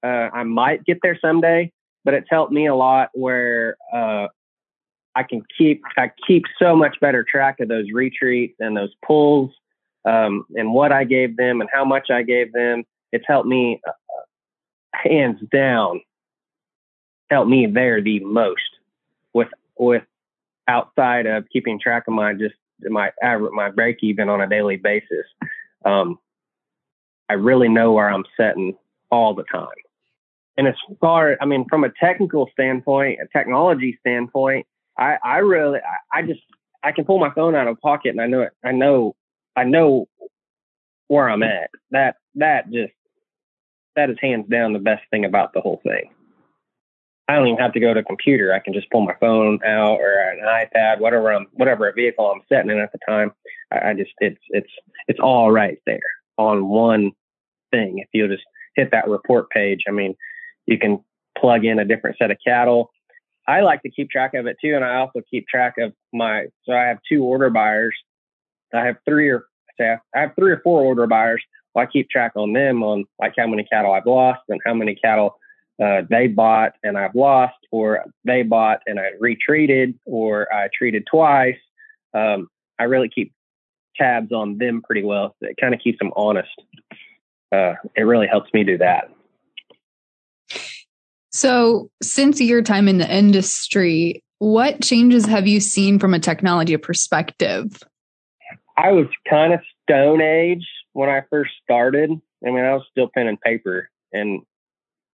Uh, 0.05 0.31
I 0.33 0.45
might 0.45 0.85
get 0.85 0.99
there 1.03 1.19
someday, 1.21 1.73
but 2.05 2.15
it's 2.15 2.29
helped 2.31 2.53
me 2.53 2.67
a 2.67 2.75
lot 2.77 3.11
where 3.15 3.77
uh, 3.93 4.29
I 5.17 5.23
can 5.23 5.43
keep 5.57 5.83
I 5.97 6.11
keep 6.27 6.45
so 6.59 6.75
much 6.75 6.99
better 7.01 7.25
track 7.25 7.61
of 7.61 7.69
those 7.69 7.87
retreats 7.93 8.57
and 8.61 8.77
those 8.77 8.93
pulls 9.05 9.51
um, 10.05 10.45
and 10.57 10.73
what 10.73 10.93
I 10.93 11.05
gave 11.05 11.37
them 11.37 11.61
and 11.61 11.71
how 11.73 11.85
much 11.85 12.11
I 12.11 12.23
gave 12.23 12.53
them. 12.53 12.85
It's 13.13 13.25
helped 13.27 13.49
me 13.49 13.81
uh, 13.87 13.93
hands 14.93 15.41
down. 15.53 16.01
Helped 17.31 17.49
me 17.49 17.67
there 17.67 18.03
the 18.03 18.21
most 18.21 18.61
with 19.33 19.49
with 19.79 20.03
outside 20.69 21.27
of 21.27 21.45
keeping 21.53 21.79
track 21.79 22.05
of 22.09 22.15
my 22.15 22.35
just 22.35 22.55
my 22.81 23.13
average 23.23 23.53
my 23.53 23.71
break 23.71 23.99
even 24.03 24.29
on 24.29 24.41
a 24.41 24.49
daily 24.49 24.77
basis. 24.77 25.27
Um, 25.85 26.19
I 27.29 27.35
really 27.35 27.69
know 27.69 27.93
where 27.93 28.11
I'm 28.11 28.25
setting 28.37 28.77
all 29.11 29.35
the 29.35 29.45
time. 29.45 29.69
And 30.57 30.69
as 30.69 30.75
far, 31.01 31.37
I 31.41 31.47
mean, 31.47 31.67
from 31.69 31.85
a 31.85 31.91
technical 32.01 32.49
standpoint, 32.53 33.19
a 33.21 33.27
technology 33.37 33.97
standpoint, 34.01 34.67
I, 34.99 35.17
I 35.25 35.39
really, 35.39 35.79
I, 35.81 36.19
I 36.19 36.23
just, 36.23 36.41
I 36.83 36.93
can 36.93 37.05
pull 37.05 37.19
my 37.19 37.31
phone 37.31 37.55
out 37.55 37.67
of 37.67 37.81
pocket 37.81 38.11
and 38.11 38.21
I 38.21 38.27
know 38.27 38.43
it. 38.43 38.53
I 38.63 38.73
know, 38.73 39.17
I 39.57 39.65
know 39.65 40.07
where 41.09 41.29
I'm 41.29 41.43
at. 41.43 41.71
That, 41.91 42.17
that 42.37 42.71
just, 42.71 42.93
that 43.97 44.11
is 44.11 44.17
hands 44.21 44.47
down 44.49 44.73
the 44.73 44.79
best 44.79 45.03
thing 45.11 45.25
about 45.25 45.53
the 45.53 45.61
whole 45.61 45.81
thing. 45.85 46.11
I 47.27 47.37
don't 47.37 47.47
even 47.47 47.59
have 47.59 47.73
to 47.73 47.81
go 47.81 47.95
to 47.95 48.01
a 48.01 48.05
computer. 48.05 48.53
I 48.53 48.59
can 48.59 48.75
just 48.75 48.91
pull 48.91 49.01
my 49.01 49.15
phone 49.19 49.59
out 49.65 49.99
or 49.99 50.13
an 50.13 50.41
iPad, 50.45 51.01
whatever 51.01 51.33
I'm, 51.33 51.47
whatever 51.53 51.91
vehicle 51.93 52.31
I'm 52.31 52.43
setting 52.49 52.71
in 52.71 52.79
at 52.79 52.93
the 52.93 52.99
time. 53.09 53.33
I, 53.73 53.91
I 53.91 53.95
just, 53.95 54.11
it's, 54.19 54.41
it's, 54.51 54.71
it's 55.09 55.21
all 55.21 55.51
right 55.51 55.79
there 55.87 56.01
on 56.37 56.69
one 56.69 57.13
thing. 57.71 57.99
If 57.99 58.09
you 58.13 58.29
just 58.29 58.45
hit 58.77 58.91
that 58.91 59.09
report 59.09 59.49
page, 59.51 59.85
I 59.89 59.93
mean, 59.93 60.15
you 60.67 60.79
can 60.79 61.03
plug 61.39 61.65
in 61.65 61.79
a 61.79 61.85
different 61.85 62.19
set 62.19 62.31
of 62.31 62.37
cattle 62.47 62.91
I 63.47 63.61
like 63.61 63.83
to 63.83 63.91
keep 63.91 64.11
track 64.11 64.35
of 64.35 64.47
it 64.47 64.57
too, 64.63 64.75
and 64.75 64.85
I 64.85 64.97
also 64.97 65.21
keep 65.31 65.47
track 65.49 65.75
of 65.79 65.93
my. 66.13 66.47
So 66.65 66.73
I 66.73 66.85
have 66.85 66.99
two 67.09 67.23
order 67.25 67.51
buyers. 67.51 67.95
I 68.73 68.85
have 68.85 68.97
three 69.05 69.29
or 69.29 69.47
say 69.79 69.97
I 70.15 70.21
have 70.21 70.35
three 70.39 70.53
or 70.53 70.61
four 70.63 70.83
order 70.83 71.07
buyers. 71.07 71.43
Well, 71.75 71.85
I 71.85 71.87
keep 71.91 72.09
track 72.09 72.33
on 72.37 72.53
them 72.53 72.83
on 72.83 73.05
like 73.19 73.35
how 73.37 73.47
many 73.47 73.65
cattle 73.65 73.93
I've 73.93 74.07
lost 74.07 74.41
and 74.49 74.61
how 74.65 74.75
many 74.75 74.95
cattle 74.95 75.37
uh, 75.83 76.03
they 76.09 76.29
bought 76.29 76.73
and 76.83 76.97
I've 76.97 77.15
lost, 77.15 77.57
or 77.71 78.05
they 78.25 78.43
bought 78.43 78.81
and 78.87 78.99
I 78.99 79.11
retreated, 79.19 79.99
or 80.05 80.53
I 80.55 80.69
treated 80.77 81.07
twice. 81.11 81.59
Um, 82.15 82.49
I 82.79 82.85
really 82.85 83.09
keep 83.09 83.33
tabs 83.97 84.33
on 84.33 84.59
them 84.59 84.83
pretty 84.83 85.03
well. 85.03 85.37
It 85.41 85.57
kind 85.61 85.75
of 85.75 85.81
keeps 85.81 85.99
them 85.99 86.13
honest. 86.17 86.63
Uh, 87.53 87.75
it 87.97 88.03
really 88.03 88.27
helps 88.27 88.53
me 88.53 88.65
do 88.65 88.79
that. 88.79 89.11
So, 91.35 91.91
since 92.01 92.41
your 92.41 92.63
time 92.63 92.87
in 92.87 92.99
the 92.99 93.13
industry, 93.13 94.23
what 94.39 94.81
changes 94.81 95.27
have 95.27 95.49
you 95.49 95.59
seen 95.59 95.99
from 95.99 96.15
a 96.15 96.21
technology 96.21 96.77
perspective? 96.77 97.83
I 98.77 98.93
was 98.93 99.07
kind 99.29 99.53
of 99.53 99.59
stone 99.83 100.23
age 100.23 100.65
when 100.93 101.09
I 101.09 101.23
first 101.31 101.51
started. 101.61 102.13
I 102.47 102.51
mean, 102.51 102.65
I 102.65 102.75
was 102.75 102.85
still 102.89 103.11
pen 103.13 103.27
and 103.27 103.41
paper, 103.41 103.91
and 104.13 104.43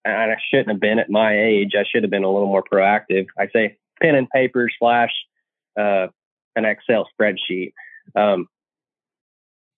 I 0.06 0.36
shouldn't 0.50 0.68
have 0.68 0.82
been 0.82 1.00
at 1.00 1.10
my 1.10 1.42
age. 1.42 1.72
I 1.80 1.86
should 1.90 2.04
have 2.04 2.12
been 2.12 2.26
a 2.26 2.30
little 2.30 2.50
more 2.50 2.66
proactive. 2.70 3.28
I 3.38 3.48
say 3.48 3.78
pen 4.02 4.16
and 4.16 4.30
paper 4.30 4.70
slash 4.78 5.12
uh, 5.80 6.08
an 6.54 6.66
Excel 6.66 7.08
spreadsheet. 7.18 7.72
Um, 8.14 8.50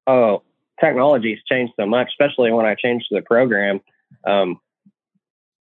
oh, 0.07 0.41
technology 0.79 1.35
has 1.35 1.43
changed 1.47 1.73
so 1.79 1.85
much, 1.85 2.07
especially 2.19 2.51
when 2.51 2.65
I 2.65 2.73
changed 2.73 3.05
the 3.11 3.21
program. 3.21 3.79
Um, 4.25 4.59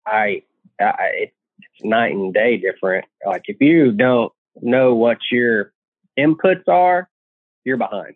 I, 0.05 0.43
I 0.81 1.31
it's 1.59 1.85
night 1.85 2.13
and 2.13 2.33
day 2.33 2.57
different. 2.57 3.05
Like 3.25 3.43
if 3.47 3.61
you 3.61 3.93
don't 3.93 4.33
know 4.61 4.95
what 4.95 5.19
your 5.31 5.73
inputs 6.19 6.69
are, 6.69 7.09
you're 7.65 7.77
behind. 7.77 8.15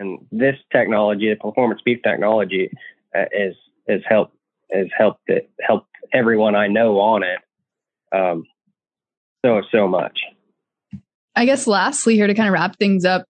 And 0.00 0.26
this 0.32 0.56
technology, 0.72 1.30
the 1.30 1.36
performance 1.36 1.80
beef 1.84 2.00
technology, 2.02 2.70
uh, 3.16 3.24
is 3.32 3.54
has 3.88 4.00
helped 4.08 4.36
has 4.72 4.86
helped 4.96 5.22
it 5.28 5.50
helped 5.60 5.88
everyone 6.12 6.56
I 6.56 6.66
know 6.66 6.98
on 6.98 7.22
it 7.22 7.38
um, 8.12 8.44
so 9.44 9.62
so 9.70 9.88
much. 9.88 10.20
I 11.34 11.46
guess 11.46 11.66
lastly 11.66 12.14
here 12.14 12.26
to 12.26 12.34
kind 12.34 12.48
of 12.48 12.52
wrap 12.52 12.76
things 12.78 13.04
up, 13.04 13.26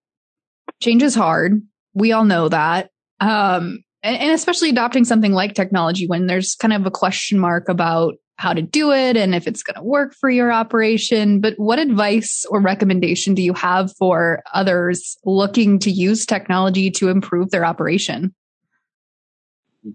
change 0.83 1.03
is 1.03 1.15
hard. 1.15 1.63
We 1.95 2.13
all 2.13 2.25
know 2.25 2.49
that. 2.49 2.91
Um, 3.21 3.85
and, 4.03 4.33
especially 4.33 4.71
adopting 4.71 5.05
something 5.05 5.33
like 5.33 5.55
technology 5.55 6.07
when 6.07 6.27
there's 6.27 6.55
kind 6.57 6.73
of 6.73 6.87
a 6.87 6.91
question 6.91 7.39
mark 7.39 7.69
about 7.69 8.15
how 8.37 8.53
to 8.53 8.63
do 8.63 8.91
it 8.91 9.17
and 9.17 9.35
if 9.35 9.47
it's 9.47 9.63
going 9.63 9.77
to 9.77 9.83
work 9.83 10.15
for 10.15 10.29
your 10.29 10.53
operation. 10.53 11.41
But 11.41 11.55
what 11.59 11.79
advice 11.79 12.45
or 12.51 12.61
recommendation 12.61 13.35
do 13.35 13.43
you 13.43 13.55
have 13.55 13.95
for 13.97 14.43
others 14.53 15.17
looking 15.25 15.79
to 15.81 15.91
use 15.91 16.27
technology 16.27 16.91
to 16.93 17.09
improve 17.09 17.51
their 17.51 17.65
operation? 17.65 18.35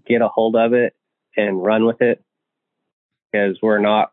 Get 0.06 0.22
a 0.22 0.28
hold 0.28 0.56
of 0.56 0.72
it 0.72 0.94
and 1.36 1.62
run 1.62 1.84
with 1.84 2.00
it 2.00 2.22
because 3.30 3.58
we're 3.62 3.78
not 3.78 4.12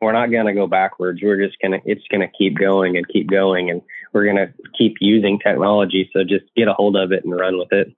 we're 0.00 0.12
not 0.12 0.30
going 0.30 0.46
to 0.46 0.54
go 0.54 0.66
backwards. 0.66 1.20
We're 1.22 1.44
just 1.44 1.60
going 1.60 1.72
to 1.72 1.80
it's 1.84 2.06
going 2.10 2.22
to 2.22 2.36
keep 2.36 2.58
going 2.58 2.96
and 2.96 3.06
keep 3.06 3.28
going 3.28 3.70
and 3.70 3.82
we're 4.12 4.24
going 4.24 4.36
to 4.36 4.52
keep 4.76 4.96
using 5.00 5.38
technology. 5.38 6.10
So 6.12 6.24
just 6.24 6.46
get 6.56 6.68
a 6.68 6.72
hold 6.72 6.96
of 6.96 7.12
it 7.12 7.24
and 7.24 7.34
run 7.34 7.58
with 7.58 7.72
it. 7.72 7.94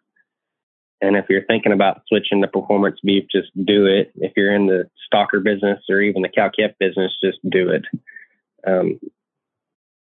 And 1.02 1.16
if 1.16 1.26
you're 1.28 1.44
thinking 1.44 1.72
about 1.72 2.02
switching 2.06 2.40
to 2.40 2.48
performance 2.48 3.00
beef, 3.02 3.24
just 3.30 3.50
do 3.64 3.86
it. 3.86 4.12
If 4.14 4.32
you're 4.36 4.54
in 4.54 4.66
the 4.66 4.88
stocker 5.12 5.42
business 5.42 5.80
or 5.90 6.00
even 6.00 6.22
the 6.22 6.28
cow 6.28 6.48
calf 6.56 6.70
business, 6.78 7.12
just 7.22 7.38
do 7.50 7.70
it. 7.70 7.84
Um, 8.64 9.00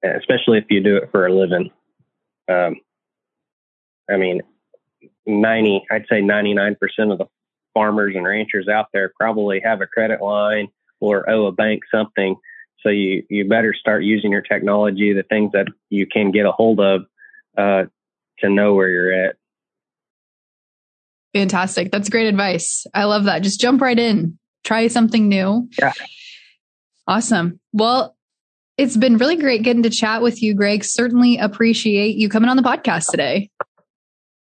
especially 0.02 0.58
if 0.58 0.64
you 0.68 0.82
do 0.82 0.96
it 0.96 1.10
for 1.12 1.26
a 1.26 1.32
living. 1.32 1.70
Um, 2.48 2.76
I 4.10 4.16
mean, 4.16 4.40
90, 5.24 5.86
I'd 5.90 6.06
say 6.10 6.20
99% 6.20 6.76
of 7.12 7.18
the 7.18 7.26
farmers 7.74 8.16
and 8.16 8.26
ranchers 8.26 8.66
out 8.66 8.86
there 8.92 9.12
probably 9.16 9.60
have 9.60 9.80
a 9.80 9.86
credit 9.86 10.20
line 10.20 10.68
or 10.98 11.30
owe 11.30 11.46
a 11.46 11.52
bank 11.52 11.82
something. 11.94 12.34
So 12.80 12.88
you, 12.88 13.24
you 13.30 13.48
better 13.48 13.72
start 13.72 14.02
using 14.02 14.32
your 14.32 14.42
technology, 14.42 15.12
the 15.12 15.22
things 15.22 15.52
that 15.52 15.68
you 15.90 16.06
can 16.06 16.32
get 16.32 16.46
a 16.46 16.52
hold 16.52 16.80
of, 16.80 17.02
uh, 17.56 17.84
to 18.40 18.48
know 18.48 18.74
where 18.74 18.88
you're 18.88 19.12
at. 19.12 19.36
Fantastic. 21.34 21.90
That's 21.90 22.08
great 22.08 22.26
advice. 22.26 22.86
I 22.94 23.04
love 23.04 23.24
that. 23.24 23.42
Just 23.42 23.60
jump 23.60 23.80
right 23.80 23.98
in, 23.98 24.38
try 24.64 24.88
something 24.88 25.28
new. 25.28 25.68
Yeah. 25.78 25.92
Awesome. 27.06 27.60
Well, 27.72 28.16
it's 28.76 28.96
been 28.96 29.18
really 29.18 29.36
great 29.36 29.62
getting 29.62 29.82
to 29.82 29.90
chat 29.90 30.22
with 30.22 30.42
you, 30.42 30.54
Greg. 30.54 30.84
Certainly 30.84 31.38
appreciate 31.38 32.16
you 32.16 32.28
coming 32.28 32.48
on 32.48 32.56
the 32.56 32.62
podcast 32.62 33.10
today. 33.10 33.50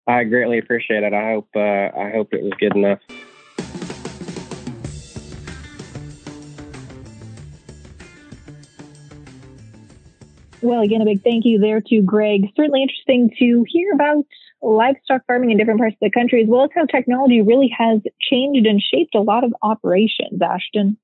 I 0.06 0.24
greatly 0.24 0.58
appreciate 0.58 1.02
it. 1.02 1.12
I 1.12 1.32
hope 1.32 1.48
uh, 1.56 1.60
I 1.60 2.10
hope 2.12 2.32
it 2.32 2.42
was 2.42 2.52
good 2.58 2.76
enough. 2.76 3.00
Well, 10.60 10.80
again, 10.80 11.02
a 11.02 11.04
big 11.04 11.22
thank 11.22 11.44
you 11.44 11.58
there 11.58 11.82
to 11.82 12.02
Greg. 12.02 12.50
Certainly 12.56 12.82
interesting 12.82 13.30
to 13.38 13.64
hear 13.68 13.92
about 13.92 14.24
livestock 14.64 15.22
farming 15.26 15.50
in 15.50 15.58
different 15.58 15.80
parts 15.80 15.94
of 15.94 16.00
the 16.00 16.10
country, 16.10 16.42
as 16.42 16.48
well 16.48 16.64
as 16.64 16.70
how 16.74 16.86
technology 16.86 17.42
really 17.42 17.74
has 17.76 18.00
changed 18.20 18.66
and 18.66 18.82
shaped 18.82 19.14
a 19.14 19.20
lot 19.20 19.44
of 19.44 19.54
operations. 19.62 20.40
Ashton. 20.42 20.96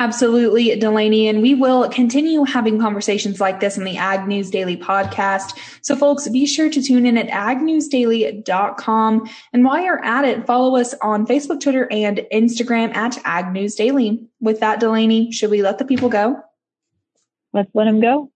Absolutely, 0.00 0.74
Delaney. 0.74 1.28
And 1.28 1.40
we 1.40 1.54
will 1.54 1.88
continue 1.88 2.42
having 2.42 2.80
conversations 2.80 3.40
like 3.40 3.60
this 3.60 3.78
on 3.78 3.84
the 3.84 3.96
Ag 3.96 4.26
News 4.26 4.50
Daily 4.50 4.76
podcast. 4.76 5.56
So, 5.82 5.94
folks, 5.94 6.28
be 6.28 6.46
sure 6.46 6.68
to 6.68 6.82
tune 6.82 7.06
in 7.06 7.16
at 7.16 7.28
agnewsdaily.com. 7.28 9.30
And 9.52 9.64
while 9.64 9.80
you're 9.80 10.04
at 10.04 10.24
it, 10.24 10.46
follow 10.46 10.76
us 10.76 10.94
on 11.00 11.28
Facebook, 11.28 11.60
Twitter, 11.60 11.86
and 11.92 12.26
Instagram 12.32 12.92
at 12.96 13.18
Ag 13.24 13.52
News 13.52 13.76
Daily. 13.76 14.26
With 14.40 14.58
that, 14.60 14.80
Delaney, 14.80 15.30
should 15.30 15.50
we 15.50 15.62
let 15.62 15.78
the 15.78 15.84
people 15.84 16.08
go? 16.08 16.42
Let's 17.52 17.70
let 17.72 17.84
them 17.84 18.00
go. 18.00 18.32